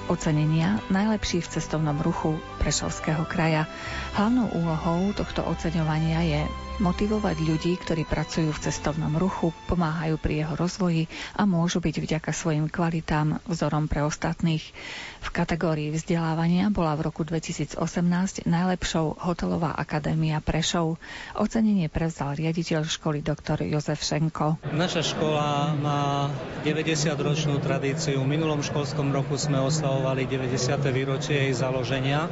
[0.07, 3.67] ocenenia najlepší v cestovnom ruchu Prešovského kraja.
[4.15, 6.41] Hlavnou úlohou tohto oceňovania je
[6.79, 12.31] motivovať ľudí, ktorí pracujú v cestovnom ruchu, pomáhajú pri jeho rozvoji a môžu byť vďaka
[12.31, 14.63] svojim kvalitám vzorom pre ostatných.
[15.33, 17.81] Kategórii vzdelávania bola v roku 2018
[18.45, 21.01] najlepšou hotelová akadémia Prešov.
[21.33, 23.65] Ocenenie prevzal riaditeľ školy dr.
[23.65, 24.61] Jozef Šenko.
[24.77, 26.29] Naša škola má
[26.69, 28.21] 90-ročnú tradíciu.
[28.21, 30.53] V minulom školskom roku sme oslavovali 90.
[30.93, 32.29] výročie jej založenia.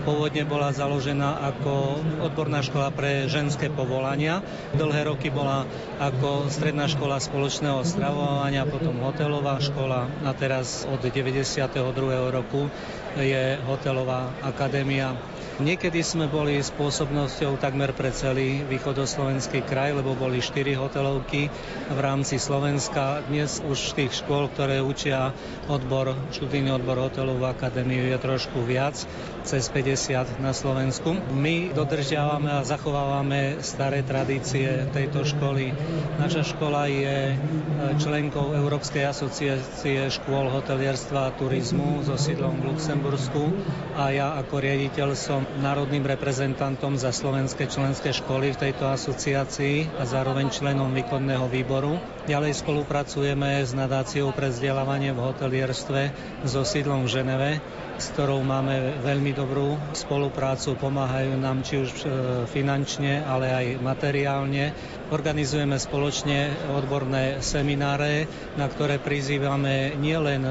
[0.00, 4.40] Pôvodne bola založená ako odborná škola pre ženské povolania.
[4.72, 5.68] Dlhé roky bola
[6.00, 11.68] ako stredná škola spoločného stravovania, potom hotelová škola a teraz od 92.
[12.32, 12.72] roku
[13.20, 15.12] je hotelová akadémia
[15.60, 21.52] Niekedy sme boli spôsobnosťou takmer pre celý východoslovenský kraj, lebo boli 4 hotelovky
[21.92, 23.20] v rámci Slovenska.
[23.28, 25.36] Dnes už tých škôl, ktoré učia
[25.68, 28.96] odbor, študijný odbor hotelovú akadémiu je trošku viac,
[29.44, 31.20] cez 50 na Slovensku.
[31.36, 35.74] My dodržiavame a zachovávame staré tradície tejto školy.
[36.16, 37.36] Naša škola je e,
[37.98, 43.42] členkou Európskej asociácie škôl hotelierstva a turizmu so sídlom v Luxembursku
[43.98, 50.02] a ja ako riaditeľ som národným reprezentantom za slovenské členské školy v tejto asociácii a
[50.06, 51.98] zároveň členom výkonného výboru.
[52.24, 56.00] Ďalej spolupracujeme s nadáciou pre vzdelávanie v hotelierstve
[56.46, 57.50] so sídlom v Ženeve
[58.02, 62.06] s ktorou máme veľmi dobrú spoluprácu, pomáhajú nám či už e,
[62.50, 64.74] finančne, ale aj materiálne.
[65.14, 68.26] Organizujeme spoločne odborné semináre,
[68.58, 70.50] na ktoré prizývame nielen e,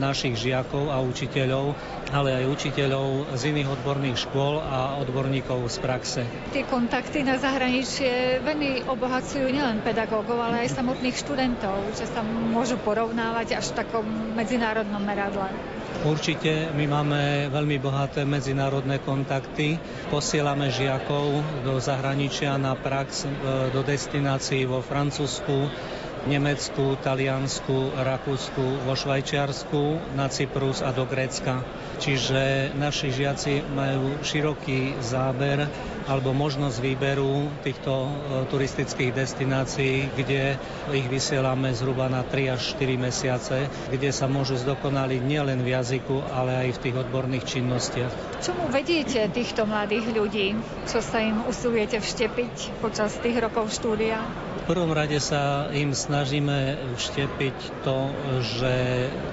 [0.00, 1.76] našich žiakov a učiteľov,
[2.16, 6.20] ale aj učiteľov z iných odborných škôl a odborníkov z praxe.
[6.56, 12.80] Tie kontakty na zahraničie veľmi obohacujú nielen pedagógov, ale aj samotných študentov, že sa môžu
[12.80, 15.52] porovnávať až v takom medzinárodnom meradle.
[16.00, 19.76] Určite my máme veľmi bohaté medzinárodné kontakty.
[20.08, 25.68] Posielame žiakov do zahraničia na prax, e, do destinácií vo Francúzsku,
[26.28, 31.64] Nemecku, Taliansku, Rakúsku, vo Švajčiarsku, na Cyprus a do Grécka.
[32.00, 35.68] Čiže naši žiaci majú široký záber
[36.08, 38.10] alebo možnosť výberu týchto e,
[38.48, 40.56] turistických destinácií, kde
[40.96, 46.24] ich vysielame zhruba na 3 až 4 mesiace, kde sa môžu zdokonaliť nielen v jazyku,
[46.32, 48.12] ale aj v tých odborných činnostiach.
[48.40, 50.56] Čomu vediete týchto mladých ľudí?
[50.88, 54.49] Čo sa im usilujete vštepiť počas tých rokov štúdia?
[54.70, 58.06] Prvom rade sa im snažíme vštepiť to,
[58.38, 58.74] že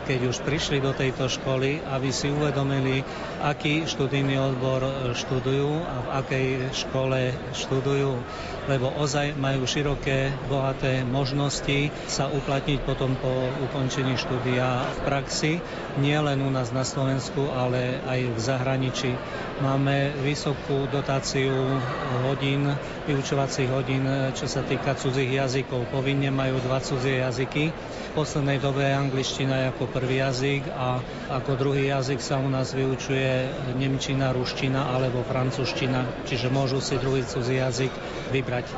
[0.09, 3.05] keď už prišli do tejto školy, aby si uvedomili,
[3.45, 4.81] aký študijný odbor
[5.13, 8.17] študujú a v akej škole študujú,
[8.65, 13.29] lebo ozaj majú široké, bohaté možnosti sa uplatniť potom po
[13.69, 15.61] ukončení štúdia v praxi,
[16.01, 19.13] nie len u nás na Slovensku, ale aj v zahraničí.
[19.61, 21.77] Máme vysokú dotáciu
[22.25, 22.73] hodín,
[23.05, 25.91] vyučovacích hodín, čo sa týka cudzích cudzích jazykov.
[25.91, 27.75] Povinne majú dva cudzie jazyky.
[27.75, 32.71] V poslednej dobe je angličtina ako prvý jazyk a ako druhý jazyk sa u nás
[32.71, 37.91] vyučuje nemčina, ruština alebo francúzština, čiže môžu si druhý cudzí jazyk
[38.31, 38.71] vybrať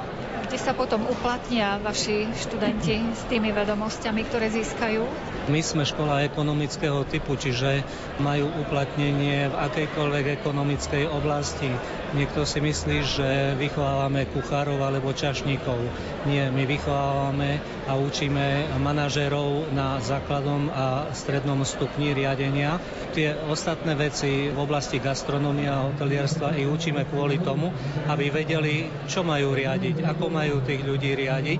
[0.49, 5.05] kde sa potom uplatnia vaši študenti s tými vedomosťami, ktoré získajú?
[5.45, 7.85] My sme škola ekonomického typu, čiže
[8.17, 11.69] majú uplatnenie v akejkoľvek ekonomickej oblasti.
[12.09, 15.77] Niekto si myslí, že vychovávame kuchárov alebo čašníkov.
[16.25, 22.81] Nie, my vychovávame a učíme manažérov na základnom a strednom stupni riadenia.
[23.13, 27.69] Tie ostatné veci v oblasti gastronomia a hotelierstva ich učíme kvôli tomu,
[28.09, 31.59] aby vedeli, čo majú riadiť, ako majú tých ľudí riadiť,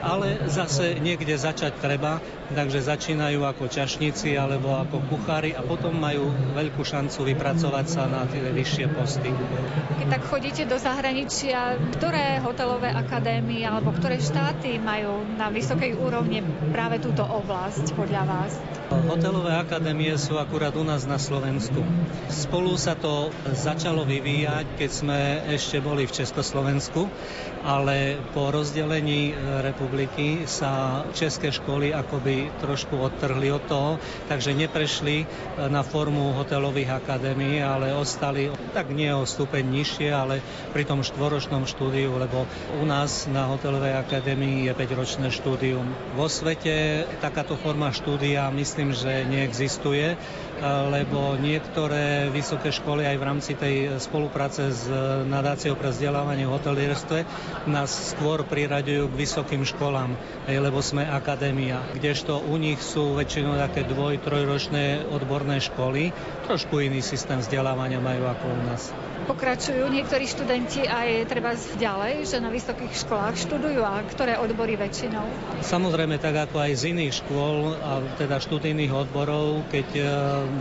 [0.00, 2.24] ale zase niekde začať treba,
[2.56, 8.24] takže začínajú ako čašníci alebo ako kuchári a potom majú veľkú šancu vypracovať sa na
[8.24, 9.28] tie vyššie posty.
[9.98, 16.44] Keď tak chodíte do zahraničia, ktoré hotelové akadémie alebo ktoré štáty majú na vysokej úrovni
[16.70, 18.52] práve túto oblasť podľa vás?
[18.90, 21.82] Hotelové akadémie sú akurát u nás na Slovensku.
[22.26, 27.06] Spolu sa to začalo vyvíjať, keď sme ešte boli v Československu,
[27.62, 33.90] ale po rozdelení e, republiky sa české školy akoby trošku odtrhli od toho,
[34.26, 35.26] takže neprešli e,
[35.70, 40.44] na formu hotelových akadémií, ale ostali tak nie o stupeň nižšie, ale
[40.76, 42.44] pri tom štvoročnom štúdiu, lebo
[42.76, 45.88] u nás na hotelovej akadémii je 5-ročné štúdium.
[46.14, 50.20] Vo svete takáto forma štúdia myslím, že neexistuje
[50.68, 54.84] lebo niektoré vysoké školy aj v rámci tej spolupráce s
[55.24, 57.18] nadáciou pre vzdelávanie v hotelierstve
[57.64, 60.12] nás skôr priraďujú k vysokým školám,
[60.44, 66.12] lebo sme akadémia, kdežto u nich sú väčšinou také dvoj, trojročné odborné školy,
[66.44, 68.92] trošku iný systém vzdelávania majú ako u nás
[69.30, 75.22] pokračujú niektorí študenti aj treba ďalej, že na vysokých školách študujú a ktoré odbory väčšinou?
[75.62, 80.02] Samozrejme, tak ako aj z iných škôl, a teda študijných odborov, keď e,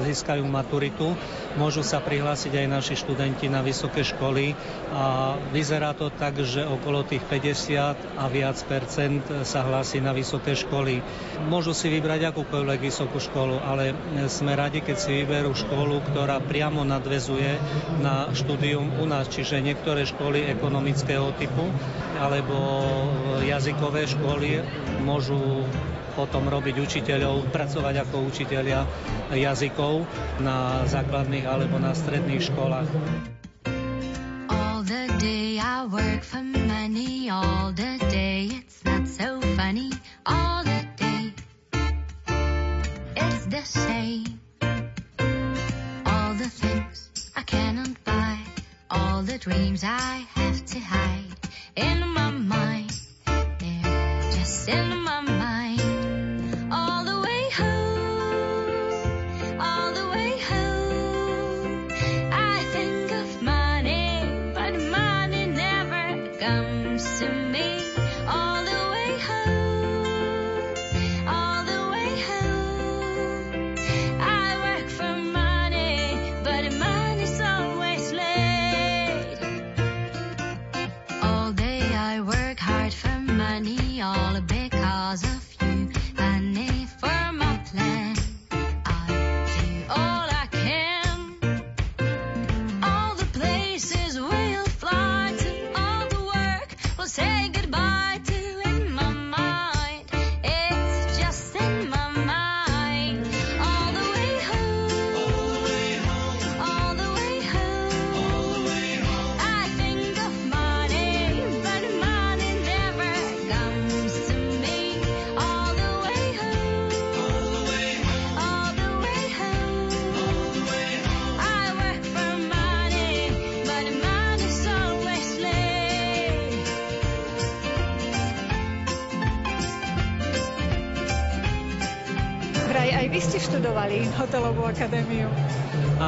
[0.05, 1.17] získajú maturitu,
[1.57, 4.53] môžu sa prihlásiť aj naši študenti na vysoké školy
[4.93, 10.53] a vyzerá to tak, že okolo tých 50 a viac percent sa hlási na vysoké
[10.53, 11.01] školy.
[11.49, 13.97] Môžu si vybrať akúkoľvek vysokú školu, ale
[14.29, 17.57] sme radi, keď si vyberú školu, ktorá priamo nadvezuje
[18.05, 21.63] na študijných štúdium u nás, čiže niektoré školy ekonomického typu
[22.19, 22.59] alebo
[23.39, 24.59] jazykové školy
[24.99, 25.63] môžu
[26.19, 28.83] potom robiť učiteľov, pracovať ako učiteľia
[29.31, 30.03] jazykov
[30.43, 32.91] na základných alebo na stredných školách.
[34.51, 39.87] All the day I work for money, all the day it's not so funny,
[40.27, 41.31] all the day
[43.15, 44.35] it's the same.
[46.03, 47.07] All the things
[47.39, 48.08] I cannot
[48.99, 51.39] all the dreams I have to hide
[51.75, 52.91] in my mind.
[53.25, 55.18] They're just in my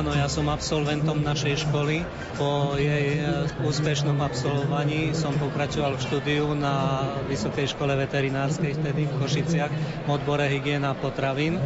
[0.01, 2.01] Áno, ja som absolventom našej školy.
[2.33, 9.13] Po jej e, úspešnom absolvovaní som pokračoval v štúdiu na Vysokej škole veterinárskej vtedy v
[9.21, 11.61] Košiciach v odbore hygiena potravín.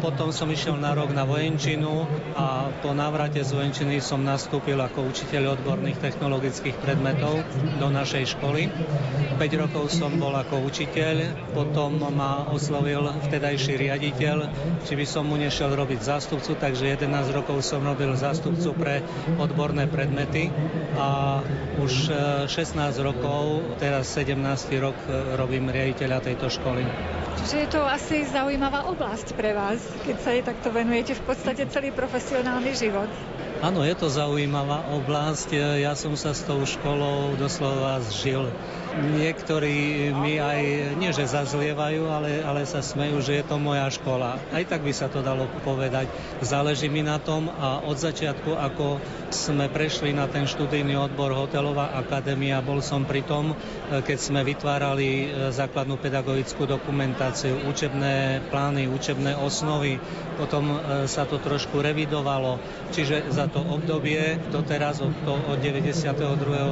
[0.00, 5.04] Potom som išiel na rok na vojenčinu a po návrate z vojenčiny som nastúpil ako
[5.04, 7.44] učiteľ odborných technologických predmetov
[7.76, 8.72] do našej školy.
[9.36, 14.36] 5 rokov som bol ako učiteľ, potom ma oslovil vtedajší riaditeľ,
[14.88, 19.02] či by som mu nešiel robiť zástupcu, takže 11 rokov rokov som robil zástupcu pre
[19.34, 20.46] odborné predmety
[20.94, 21.42] a
[21.82, 22.14] už
[22.46, 24.38] 16 rokov, teraz 17.
[24.78, 24.94] rok
[25.34, 26.86] robím riaditeľa tejto školy.
[27.42, 31.66] Čiže je to asi zaujímavá oblasť pre vás, keď sa jej takto venujete v podstate
[31.66, 33.10] celý profesionálny život.
[33.58, 35.82] Áno, je to zaujímavá oblasť.
[35.82, 38.54] Ja som sa s tou školou doslova zžil.
[38.98, 44.42] Niektorí mi aj, nie že zazlievajú, ale, ale sa smejú, že je to moja škola.
[44.50, 46.10] Aj tak by sa to dalo povedať.
[46.42, 48.98] Záleží mi na tom a od začiatku, ako
[49.30, 53.54] sme prešli na ten študijný odbor Hotelová akadémia, bol som pri tom,
[53.88, 60.00] keď sme vytvárali e, základnú pedagogickú dokumentáciu, učebné plány, učebné osnovy.
[60.40, 60.76] Potom e,
[61.06, 62.60] sa to trošku revidovalo.
[62.92, 66.08] Čiže za to obdobie doteraz od, to, od 92.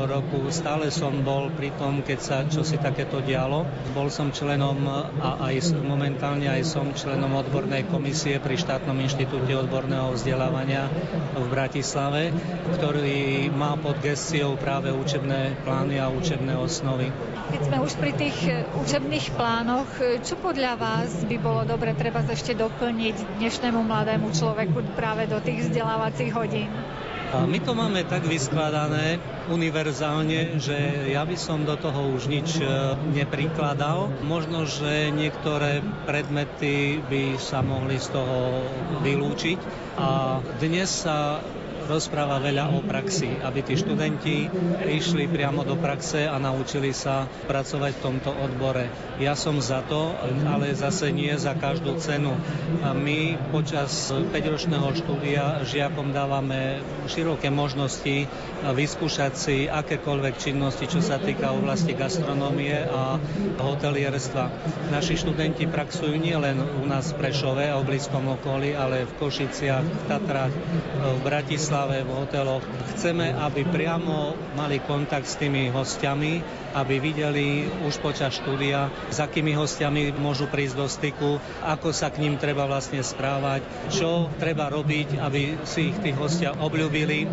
[0.09, 3.65] roku stále som bol pri tom, keď sa čosi takéto dialo.
[3.93, 4.77] Bol som členom
[5.21, 10.89] a aj momentálne aj som členom odbornej komisie pri štátnom inštitúte odborného vzdelávania
[11.37, 12.33] v Bratislave,
[12.77, 17.13] ktorý má pod gestiou práve učebné plány a učebné osnovy.
[17.47, 18.39] Keď sme už pri tých
[18.75, 19.89] učebných plánoch,
[20.27, 25.71] čo podľa vás by bolo dobre treba ešte doplniť dnešnému mladému človeku práve do tých
[25.71, 26.71] vzdelávacích hodín?
[27.37, 29.21] A my to máme tak vyskladané
[29.53, 32.65] univerzálne, že ja by som do toho už nič e,
[33.13, 34.09] neprikladal.
[34.25, 38.65] Možno, že niektoré predmety by sa mohli z toho
[39.05, 39.59] vylúčiť.
[40.01, 41.45] A dnes sa
[41.87, 44.51] rozpráva veľa o praxi, aby tí študenti
[44.91, 48.91] išli priamo do praxe a naučili sa pracovať v tomto odbore.
[49.23, 50.11] Ja som za to,
[50.51, 52.35] ale zase nie za každú cenu.
[52.83, 58.27] My počas 5-ročného štúdia žiakom dávame široké možnosti
[58.67, 63.23] vyskúšať si akékoľvek činnosti, čo sa týka oblasti gastronómie a
[63.63, 64.51] hotelierstva.
[64.91, 69.87] Naši študenti praxujú nielen u nás v Prešove a v blízkom okolí, ale v Košiciach,
[69.87, 70.55] v Tatrách,
[70.99, 72.65] v Bratislave Bratislave v hoteloch.
[72.97, 76.41] Chceme, aby priamo mali kontakt s tými hostiami,
[76.73, 82.25] aby videli už počas štúdia, s akými hostiami môžu prísť do styku, ako sa k
[82.25, 83.61] ním treba vlastne správať,
[83.93, 87.29] čo treba robiť, aby si ich tí hostia obľúbili.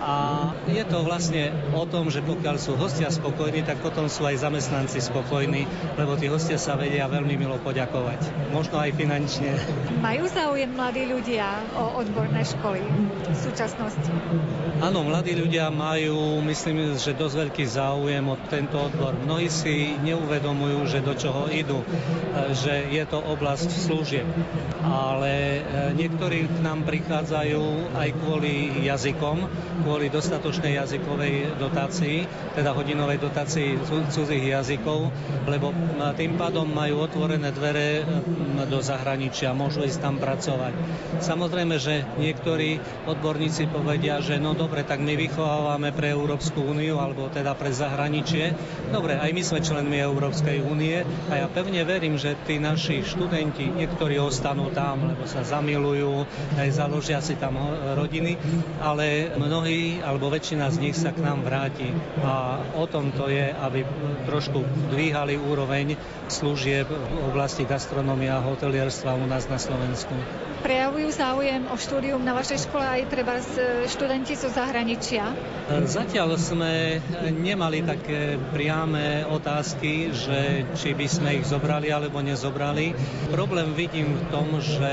[0.00, 4.38] A je to vlastne o tom, že pokiaľ sú hostia spokojní, tak potom sú aj
[4.46, 5.66] zamestnanci spokojní,
[5.98, 8.54] lebo tí hostia sa vedia veľmi milo poďakovať.
[8.54, 9.58] Možno aj finančne.
[9.98, 12.80] Majú záujem mladí ľudia o odborné školy
[13.28, 13.79] v súčasnosti?
[14.80, 19.16] Áno, mladí ľudia majú, myslím, že dosť veľký záujem o tento odbor.
[19.16, 21.80] Mnohí si neuvedomujú, že do čoho idú,
[22.52, 24.24] že je to oblasť služieb.
[24.84, 25.60] Ale e,
[25.96, 29.48] niektorí k nám prichádzajú aj kvôli jazykom,
[29.84, 32.24] kvôli dostatočnej jazykovej dotácii,
[32.56, 33.80] teda hodinovej dotácii
[34.12, 35.12] cudzích jazykov,
[35.48, 35.72] lebo
[36.16, 38.04] tým pádom majú otvorené dvere
[38.68, 40.72] do zahraničia, môžu ísť tam pracovať.
[41.20, 47.30] Samozrejme, že niektorí odborníci povedia, že no dobre, tak my vychovávame pre Európsku úniu alebo
[47.30, 48.52] teda pre zahraničie.
[48.90, 53.70] Dobre, aj my sme členmi Európskej únie a ja pevne verím, že tí naši študenti,
[53.70, 56.26] niektorí ostanú tam, lebo sa zamilujú,
[56.58, 57.56] aj založia si tam
[57.94, 58.34] rodiny,
[58.82, 61.94] ale mnohí alebo väčšina z nich sa k nám vráti.
[62.26, 63.86] A o tom to je, aby
[64.26, 65.94] trošku dvíhali úroveň
[66.26, 70.12] služieb v oblasti gastronómia a hotelierstva u nás na Slovensku.
[70.60, 73.40] Prejavujú záujem o štúdium na vašej škole aj treba
[73.86, 75.34] študenti zo zahraničia?
[75.70, 76.98] Zatiaľ sme
[77.30, 82.90] nemali také priame otázky, že či by sme ich zobrali alebo nezobrali.
[83.30, 84.90] Problém vidím v tom, že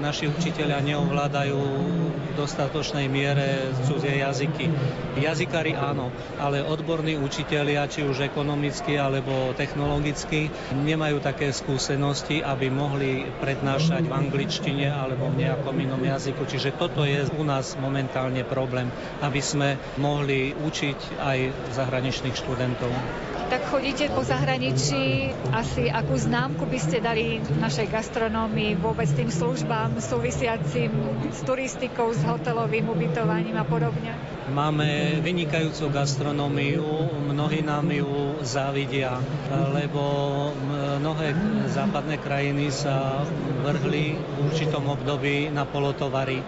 [0.00, 4.72] naši učiteľia neovládajú v dostatočnej miere cudzie jazyky.
[5.20, 6.08] Jazykári áno,
[6.40, 14.16] ale odborní učiteľia, či už ekonomicky alebo technologicky, nemajú také skúsenosti, aby mohli prednášať v
[14.16, 16.44] angličtine alebo v nejakom inom jazyku.
[16.44, 17.95] Čiže toto je u nás momentálne
[18.44, 18.92] problém,
[19.24, 21.38] aby sme mohli učiť aj
[21.72, 22.92] zahraničných študentov.
[23.46, 30.02] Tak chodíte po zahraničí, asi akú známku by ste dali našej gastronómii, vôbec tým službám
[30.02, 30.90] súvisiacim
[31.30, 34.18] s turistikou, s hotelovým ubytovaním a podobne?
[34.50, 39.14] Máme vynikajúcu gastronómiu, mnohí nám ju závidia,
[39.70, 40.02] lebo
[40.98, 41.30] mnohé
[41.70, 43.22] západné krajiny sa
[43.62, 46.42] vrhli v určitom období na polotovary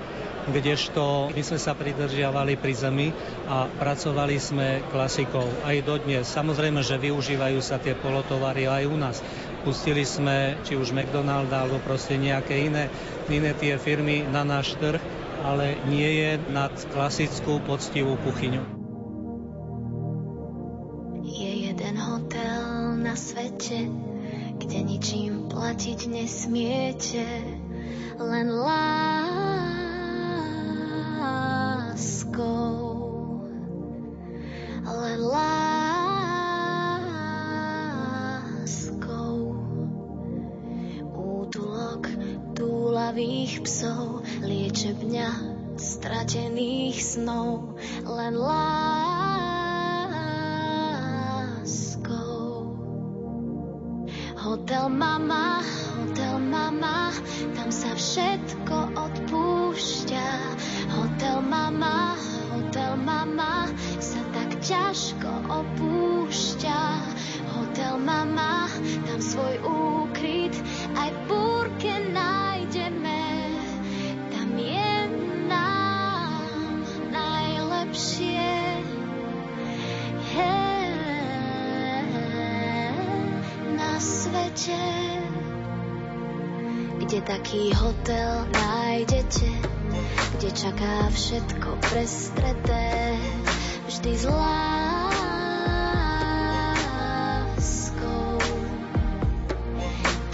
[0.51, 3.09] kdežto my sme sa pridržiavali pri zemi
[3.47, 6.25] a pracovali sme klasikou aj dodnes.
[6.29, 9.17] Samozrejme, že využívajú sa tie polotovary aj u nás.
[9.63, 12.89] Pustili sme či už McDonald alebo proste nejaké iné,
[13.29, 15.03] iné tie firmy na náš trh,
[15.45, 18.65] ale nie je nad klasickú poctivú kuchyňu.
[21.29, 23.87] Je jeden hotel na svete,
[24.59, 27.27] kde ničím platiť nesmiete,
[28.19, 29.88] len lásku
[43.09, 45.31] túlavých psov, liečebňa
[45.81, 49.28] stratených snov, len láskou.
[54.69, 55.65] Hotel mama,
[55.97, 57.09] hotel mama,
[57.57, 60.29] tam sa všetko odpúšťa.
[60.93, 62.13] Hotel mama,
[62.53, 63.65] hotel mama,
[63.97, 66.81] sa tak ťažko opúšťa.
[67.57, 68.69] Hotel mama,
[69.09, 70.53] tam svoj úkryt
[71.01, 73.25] aj v búrke nájdeme.
[74.29, 74.93] Tam je
[75.49, 78.58] nám najlepšie.
[84.01, 84.83] Svete
[87.09, 89.49] kde taký hotel nájdete,
[90.37, 93.17] kde čaká všetko prestreté,
[93.89, 95.09] vždy s láskou.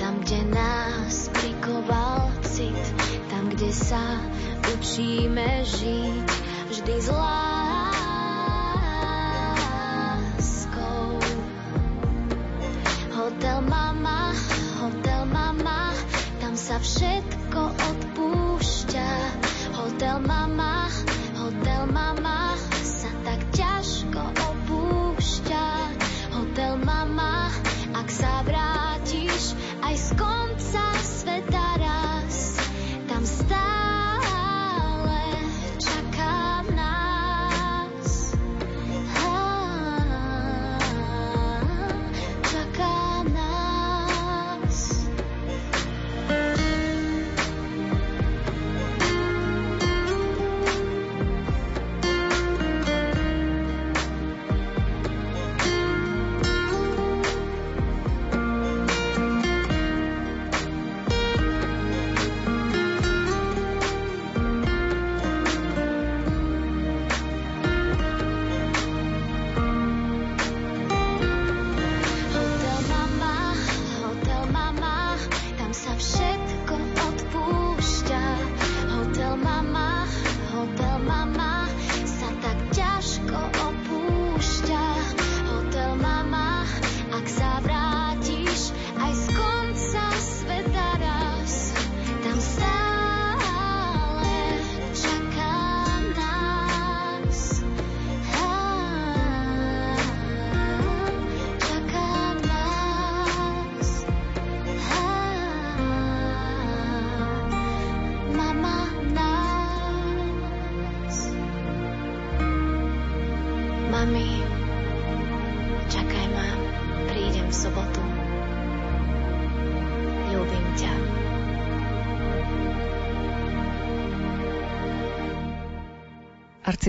[0.03, 2.85] Tam, kde nás prikoval cit,
[3.31, 4.19] tam, kde sa
[4.75, 6.27] učíme žiť,
[6.75, 7.54] vždy s láskou.
[16.85, 17.34] Všetko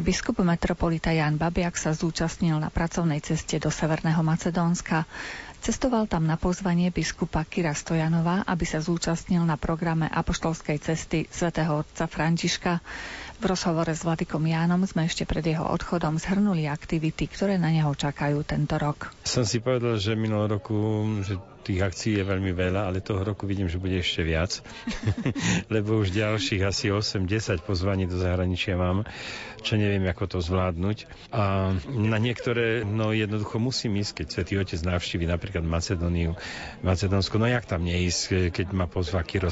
[0.06, 5.10] Arcibiskup metropolita Jan Babiak sa zúčastnil na pracovnej ceste do Severného Macedónska.
[5.66, 11.82] Cestoval tam na pozvanie biskupa Kira Stojanova, aby sa zúčastnil na programe apoštolskej cesty svätého
[11.82, 12.86] otca Františka.
[13.42, 17.90] V rozhovore s Vladikom Jánom sme ešte pred jeho odchodom zhrnuli aktivity, ktoré na neho
[17.90, 19.10] čakajú tento rok.
[19.26, 23.50] Som si povedal, že minulý roku, že tých akcií je veľmi veľa, ale toho roku
[23.50, 24.62] vidím, že bude ešte viac,
[25.74, 29.04] lebo už ďalších asi 8-10 pozvaní do zahraničia mám,
[29.66, 31.10] čo neviem, ako to zvládnuť.
[31.34, 36.38] A na niektoré, no jednoducho musím ísť, keď Svetý Otec navštívi napríklad Macedóniu,
[36.86, 39.50] Macedónsku, no jak tam neísť, keď ma pozva Kiro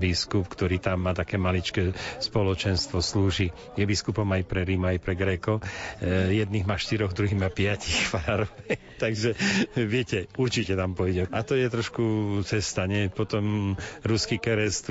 [0.00, 1.92] biskup, ktorý tam má také maličké
[2.22, 3.52] spoločenstvo, slúži.
[3.76, 5.60] Je biskupom aj pre Rím, aj pre Gréko.
[6.00, 8.48] E, jedných má štyroch, druhých má piatich farárov.
[9.02, 9.36] Takže
[9.76, 11.28] viete, určite tam pôjde.
[11.34, 12.04] A to je trošku
[12.46, 13.10] cesta, nie?
[13.10, 13.74] Potom
[14.06, 14.86] ruský kerest,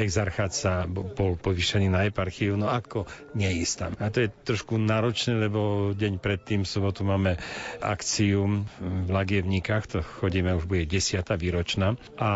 [0.00, 3.04] exarchát sa bol povýšený na eparchiu, no ako
[3.36, 3.92] neísť tam.
[4.00, 7.36] A to je trošku náročné, lebo deň predtým v sobotu máme
[7.84, 12.30] akciu v Lagievnikách, to chodíme, už bude desiata výročná a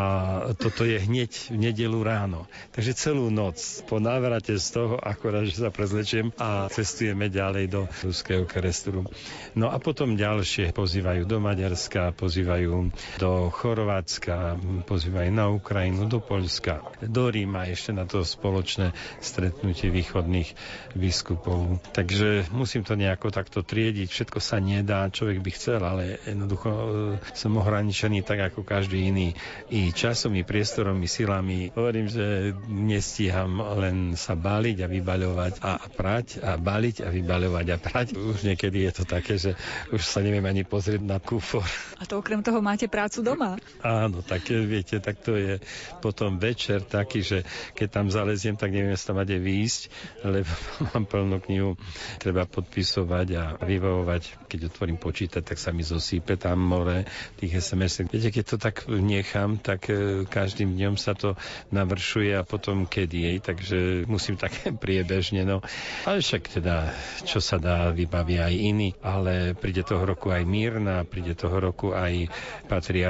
[0.60, 2.44] toto je hneď v nedelu ráno.
[2.76, 3.56] Takže celú noc
[3.88, 9.08] po návrate z toho, akorát, že sa prezlečiem a cestujeme ďalej do ruského keresturu.
[9.56, 16.18] No a potom ďalšie pozývajú do Maďarska, pozývajú do Chorvátska, pozýva aj na Ukrajinu, do
[16.18, 20.52] Poľska, do Ríma ešte na to spoločné stretnutie východných
[20.98, 21.78] biskupov.
[21.94, 24.08] Takže musím to nejako takto triediť.
[24.10, 26.88] Všetko sa nedá, človek by chcel, ale jednoducho e,
[27.32, 29.32] som ohraničený tak ako každý iný.
[29.70, 31.70] I časom, i priestorom, i silami.
[31.72, 37.76] Hovorím, že nestíham len sa báliť a vybaľovať a prať a baliť a vybaľovať a
[37.78, 38.06] prať.
[38.18, 39.54] Už niekedy je to také, že
[39.94, 41.64] už sa neviem ani pozrieť na kúfor.
[42.00, 43.56] A to okrem toho máte prácu doma?
[43.80, 45.62] Áno, tak viete, tak to je
[46.04, 47.38] potom večer taký, že
[47.76, 49.82] keď tam zaleziem, tak neviem sa tam kde výjsť,
[50.26, 50.52] lebo
[50.92, 51.70] mám plnú knihu,
[52.18, 54.50] treba podpisovať a vyvovať.
[54.50, 57.06] Keď otvorím počítať, tak sa mi zosýpe tam more
[57.38, 61.36] tých sms Viete, keď to tak nechám, tak e, každým dňom sa to
[61.70, 65.44] navršuje a potom kedy jej, takže musím také priebežne.
[65.44, 65.60] No.
[66.08, 66.90] Ale však teda,
[67.24, 68.90] čo sa dá, vybaví aj iní.
[69.04, 72.30] Ale príde toho roku aj Mírna, príde toho roku aj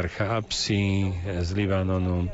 [0.00, 2.28] patriarcha Apsi z Libanonu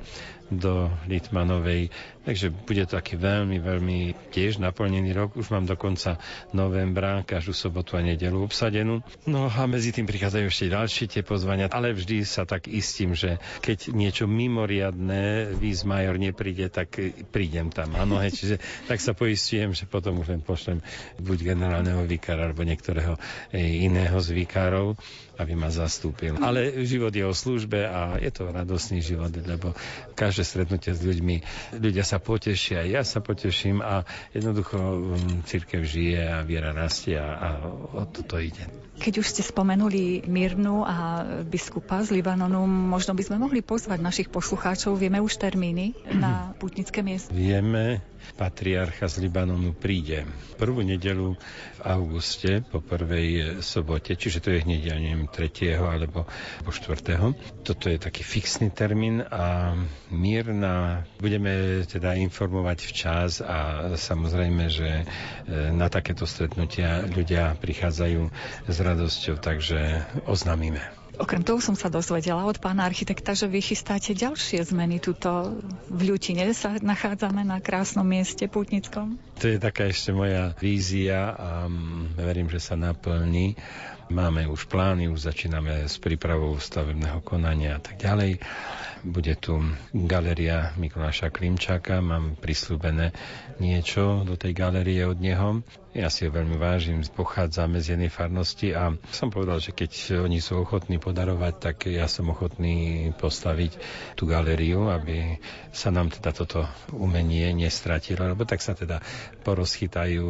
[0.50, 1.90] do Litmanovej
[2.26, 3.98] Takže bude to taký veľmi, veľmi
[4.34, 5.38] tiež naplnený rok.
[5.38, 6.18] Už mám do konca
[6.50, 8.98] novembra každú sobotu a nedelu obsadenú.
[9.30, 13.38] No a medzi tým prichádzajú ešte ďalšie tie pozvania, ale vždy sa tak istím, že
[13.62, 16.98] keď niečo mimoriadné, víz major nepríde, tak
[17.30, 17.94] prídem tam.
[17.94, 18.58] Áno, čiže
[18.90, 20.82] tak sa poistujem, že potom už len pošlem
[21.22, 23.14] buď generálneho vikára alebo niektorého
[23.54, 24.98] e, iného z vikárov
[25.36, 26.40] aby ma zastúpil.
[26.40, 29.76] Ale život je o službe a je to radosný život, lebo
[30.16, 31.36] každé stretnutie s ľuďmi,
[31.76, 37.20] ľudia sa sa potešia, ja sa poteším a jednoducho um, církev žije a viera rastie
[37.20, 37.48] a, a
[37.92, 38.64] o toto ide.
[38.96, 44.32] Keď už ste spomenuli Mirnu a biskupa z Libanonu, možno by sme mohli pozvať našich
[44.32, 44.96] poslucháčov.
[44.96, 47.28] Vieme už termíny na putnické miesto?
[47.36, 48.00] Vieme,
[48.36, 54.82] patriarcha z Libanonu príde prvú nedelu v auguste po prvej sobote, čiže to je hneď,
[54.92, 55.76] ja neviem, 3.
[55.76, 56.24] alebo
[56.64, 57.62] po 4.
[57.62, 59.76] Toto je taký fixný termín a
[60.10, 65.04] mírna budeme teda informovať včas a samozrejme, že e,
[65.72, 68.20] na takéto stretnutia ľudia prichádzajú
[68.66, 71.05] s radosťou, takže oznámime.
[71.16, 75.56] Okrem toho som sa dozvedela od pána architekta, že vy chystáte ďalšie zmeny tuto
[75.88, 76.44] v Ľutine.
[76.52, 79.16] Sa nachádzame na krásnom mieste putnickom.
[79.40, 83.56] To je taká ešte moja vízia a mm, verím, že sa naplní.
[84.06, 88.38] Máme už plány, už začíname s prípravou stavebného konania a tak ďalej.
[89.02, 89.58] Bude tu
[89.90, 93.10] galeria Mikuláša Klimčáka, mám prislúbené
[93.58, 95.58] niečo do tej galerie od neho.
[95.90, 100.38] Ja si ho veľmi vážim, pochádzame z jednej farnosti a som povedal, že keď oni
[100.38, 103.74] sú ochotní podarovať, tak ja som ochotný postaviť
[104.14, 105.42] tú galériu, aby
[105.74, 106.62] sa nám teda toto
[106.94, 109.02] umenie nestratilo, lebo tak sa teda
[109.46, 110.26] porozchytajú,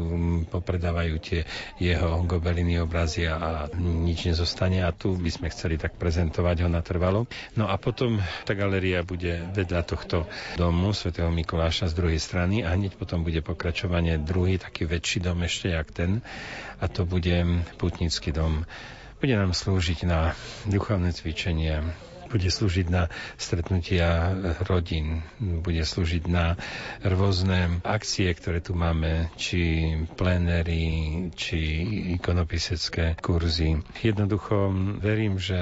[0.53, 1.41] popredávajú tie
[1.81, 7.25] jeho gobeliny obrazy a nič nezostane a tu by sme chceli tak prezentovať ho natrvalo.
[7.57, 10.29] No a potom tá galéria bude vedľa tohto
[10.61, 15.41] domu svätého Mikuláša z druhej strany a hneď potom bude pokračovanie druhý taký väčší dom
[15.41, 16.21] ešte jak ten
[16.77, 18.69] a to bude putnický dom.
[19.17, 20.37] Bude nám slúžiť na
[20.69, 21.81] duchovné cvičenie,
[22.29, 23.09] bude slúžiť na
[23.41, 26.55] stretnutia rodín, bude slúžiť na
[27.03, 30.85] rôzne akcie, ktoré tu máme, či plenery,
[31.33, 31.59] či
[32.19, 33.81] ikonopisecké kurzy.
[34.05, 34.71] Jednoducho
[35.01, 35.57] verím, že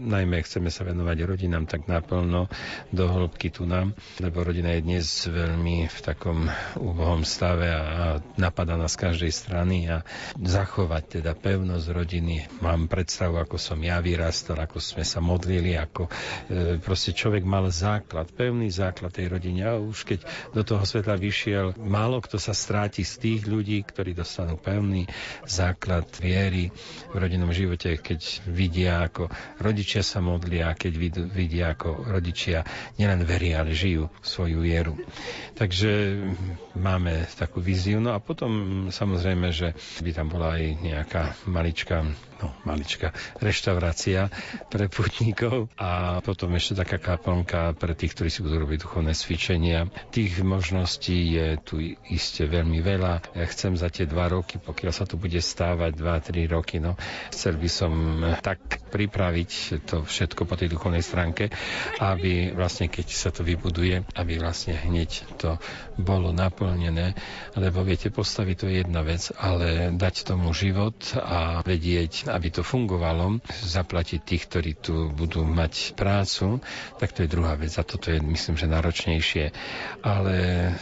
[0.00, 2.48] najmä chceme sa venovať rodinám tak naplno
[2.90, 8.76] do hĺbky tu nám, lebo rodina je dnes veľmi v takom úbohom stave a napadá
[8.76, 10.06] nás z každej strany a
[10.38, 12.46] zachovať teda pevnosť rodiny.
[12.62, 16.10] Mám predstavu, ako som ja vyrastal, ako sme sa modlili ako e,
[16.76, 19.64] proste človek mal základ, pevný základ tej rodiny.
[19.64, 20.20] A už keď
[20.52, 25.08] do toho sveta vyšiel, málo kto sa stráti z tých ľudí, ktorí dostanú pevný
[25.48, 26.68] základ viery
[27.08, 29.32] v rodinnom živote, keď vidia, ako
[29.64, 30.92] rodičia sa modlia, keď
[31.32, 32.60] vidia, ako rodičia
[33.00, 35.00] nielen veria, ale žijú svoju vieru.
[35.56, 36.20] Takže
[36.74, 38.02] máme takú víziu.
[38.02, 42.02] No a potom samozrejme, že by tam bola aj nejaká maličká
[42.42, 44.30] no, maličká reštaurácia
[44.70, 49.90] pre putníkov a potom ešte taká kaplnka pre tých, ktorí si budú robiť duchovné cvičenia.
[50.10, 51.78] Tých možností je tu
[52.08, 53.34] iste veľmi veľa.
[53.36, 56.96] Ja chcem za tie dva roky, pokiaľ sa to bude stávať, dva, tri roky, no,
[57.30, 57.92] chcel by som
[58.40, 58.60] tak
[58.90, 59.50] pripraviť
[59.84, 61.50] to všetko po tej duchovnej stránke,
[61.98, 65.58] aby vlastne keď sa to vybuduje, aby vlastne hneď to
[65.98, 67.14] bolo naplnené,
[67.58, 72.66] lebo viete, postaviť to je jedna vec, ale dať tomu život a vedieť aby to
[72.66, 76.60] fungovalo, zaplatiť tých, ktorí tu budú mať prácu,
[77.00, 79.44] tak to je druhá vec a toto je myslím, že náročnejšie.
[80.04, 80.34] Ale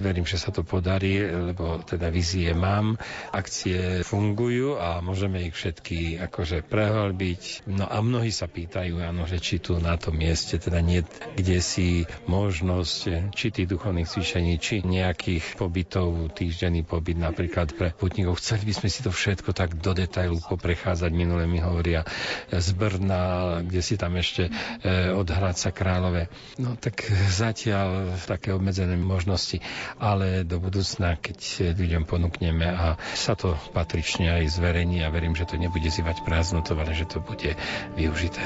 [0.03, 2.99] verím, že sa to podarí, lebo teda vízie mám,
[3.31, 7.69] akcie fungujú a môžeme ich všetky akože prehlbiť.
[7.71, 11.03] No a mnohí sa pýtajú, áno, že či tu na tom mieste teda nie
[11.37, 11.89] kde si
[12.29, 18.41] možnosť či tých duchovných cvičení, či nejakých pobytov, týždenný pobyt napríklad pre putníkov.
[18.41, 21.11] Chceli by sme si to všetko tak do detailu poprechádzať.
[21.33, 22.05] Minule mi hovoria
[22.53, 24.53] z Brna, kde si tam ešte
[24.85, 26.29] e, od Hradca Králové.
[26.61, 29.57] No tak zatiaľ také obmedzené možnosti,
[29.97, 35.49] ale do budúcna, keď ľuďom ponúkneme a sa to patrične aj zverejní a verím, že
[35.49, 37.57] to nebude zývať prázdnotou, ale že to bude
[37.97, 38.45] využité.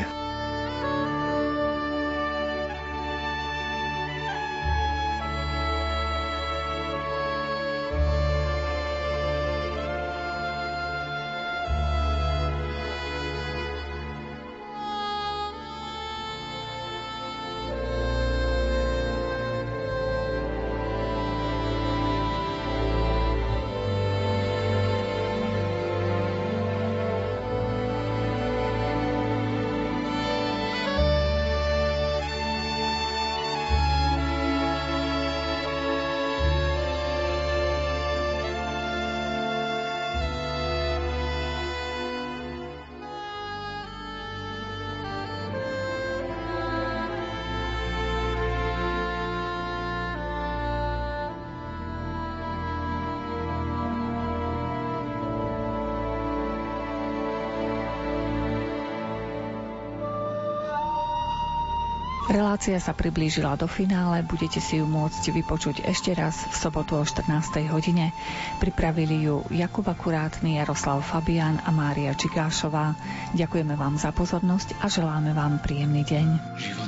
[62.77, 67.09] Relácia sa priblížila do finále, budete si ju môcť vypočuť ešte raz v sobotu o
[67.09, 67.72] 14.
[67.72, 68.12] hodine.
[68.61, 72.93] Pripravili ju Jakub Akurátny, Jaroslav Fabian a Mária Čigášová.
[73.33, 76.27] Ďakujeme vám za pozornosť a želáme vám príjemný deň.
[76.61, 76.86] Život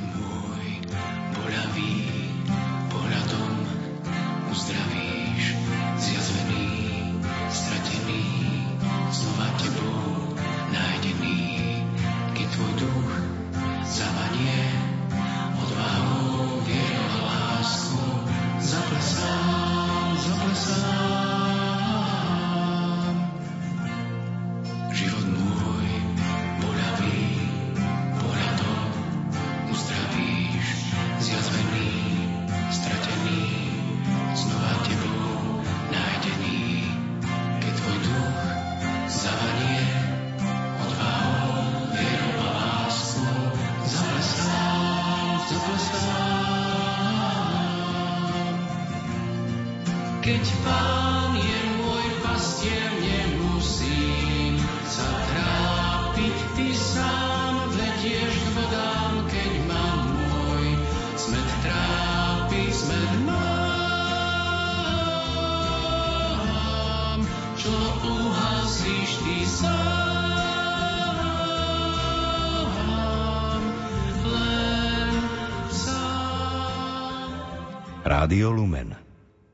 [78.39, 78.95] Rádio Lumen,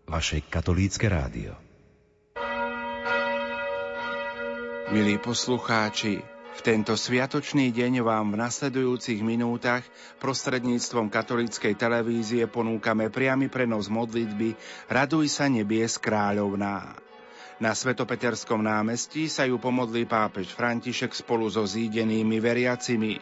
[0.05, 1.57] vaše katolícke rádio.
[4.93, 6.21] Milí poslucháči,
[6.53, 9.81] v tento sviatočný deň vám v nasledujúcich minútach
[10.21, 14.53] prostredníctvom katolíckej televízie ponúkame priamy prenos modlitby
[14.85, 17.04] Raduj sa nebies kráľovná.
[17.55, 23.15] Na Svetopeterskom námestí sa ju pomodlí pápež František spolu so zídenými veriacimi.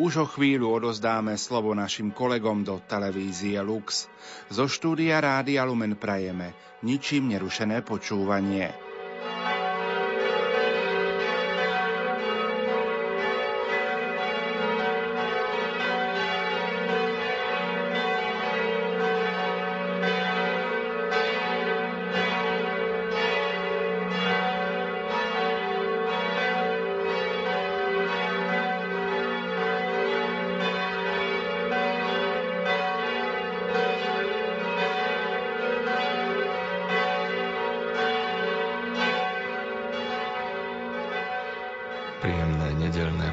[0.00, 4.08] Už o chvíľu odozdáme slovo našim kolegom do televízie Lux.
[4.48, 8.72] Zo štúdia Rádia Lumen prajeme ničím nerušené počúvanie.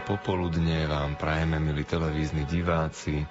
[0.02, 3.22] Popoludne vám prajeme, milí televízni diváci.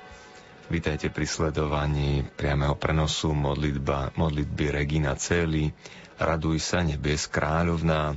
[0.70, 5.66] Vítajte pri sledovaní priameho prenosu modlitba, modlitby Regina Celi,
[6.16, 8.14] Raduj sa nebes kráľovná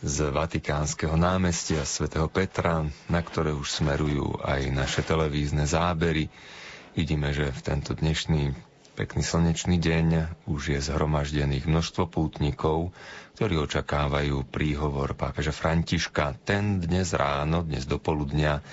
[0.00, 6.32] z Vatikánskeho námestia svätého Petra, na ktoré už smerujú aj naše televízne zábery.
[6.96, 8.56] Vidíme, že v tento dnešný
[8.96, 10.06] pekný slnečný deň
[10.48, 12.96] už je zhromaždených množstvo pútnikov,
[13.36, 16.32] ktorí očakávajú príhovor pápeža Františka.
[16.48, 18.64] Ten dnes ráno, dnes do poludnia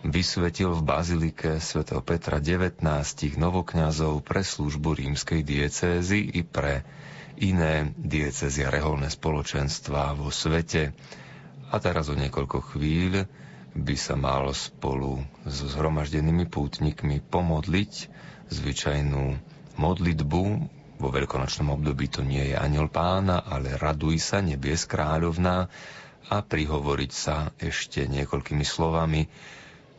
[0.00, 2.80] vysvetil v bazilike svätého Petra 19
[3.36, 6.80] novokňazov pre službu rímskej diecézy i pre
[7.36, 10.96] iné diecézia reholné spoločenstva vo svete.
[11.68, 13.28] A teraz o niekoľko chvíľ
[13.76, 17.92] by sa mal spolu s zhromaždenými pútnikmi pomodliť
[18.50, 19.49] zvyčajnú
[19.80, 20.42] modlitbu.
[21.00, 25.72] Vo veľkonočnom období to nie je aniel pána, ale raduj sa, nebies kráľovná
[26.28, 29.24] a prihovoriť sa ešte niekoľkými slovami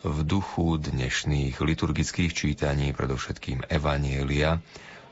[0.05, 4.61] v duchu dnešných liturgických čítaní, predovšetkým Evanielia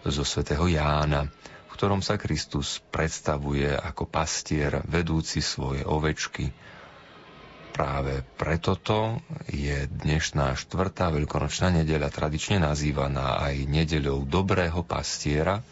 [0.05, 1.25] zo svätého Jána,
[1.69, 6.53] v ktorom sa Kristus predstavuje ako pastier vedúci svoje ovečky
[7.79, 15.63] Práve preto to je dnešná štvrtá veľkonočná nedeľa tradične nazývaná aj nedeľou dobrého pastiera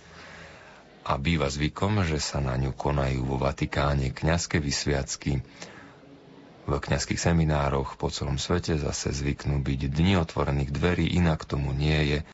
[1.03, 5.43] a býva zvykom, že sa na ňu konajú vo Vatikáne kňazské vysviacky.
[6.63, 12.07] V kňazských seminároch po celom svete zase zvyknú byť dni otvorených dverí, inak tomu nie
[12.07, 12.19] je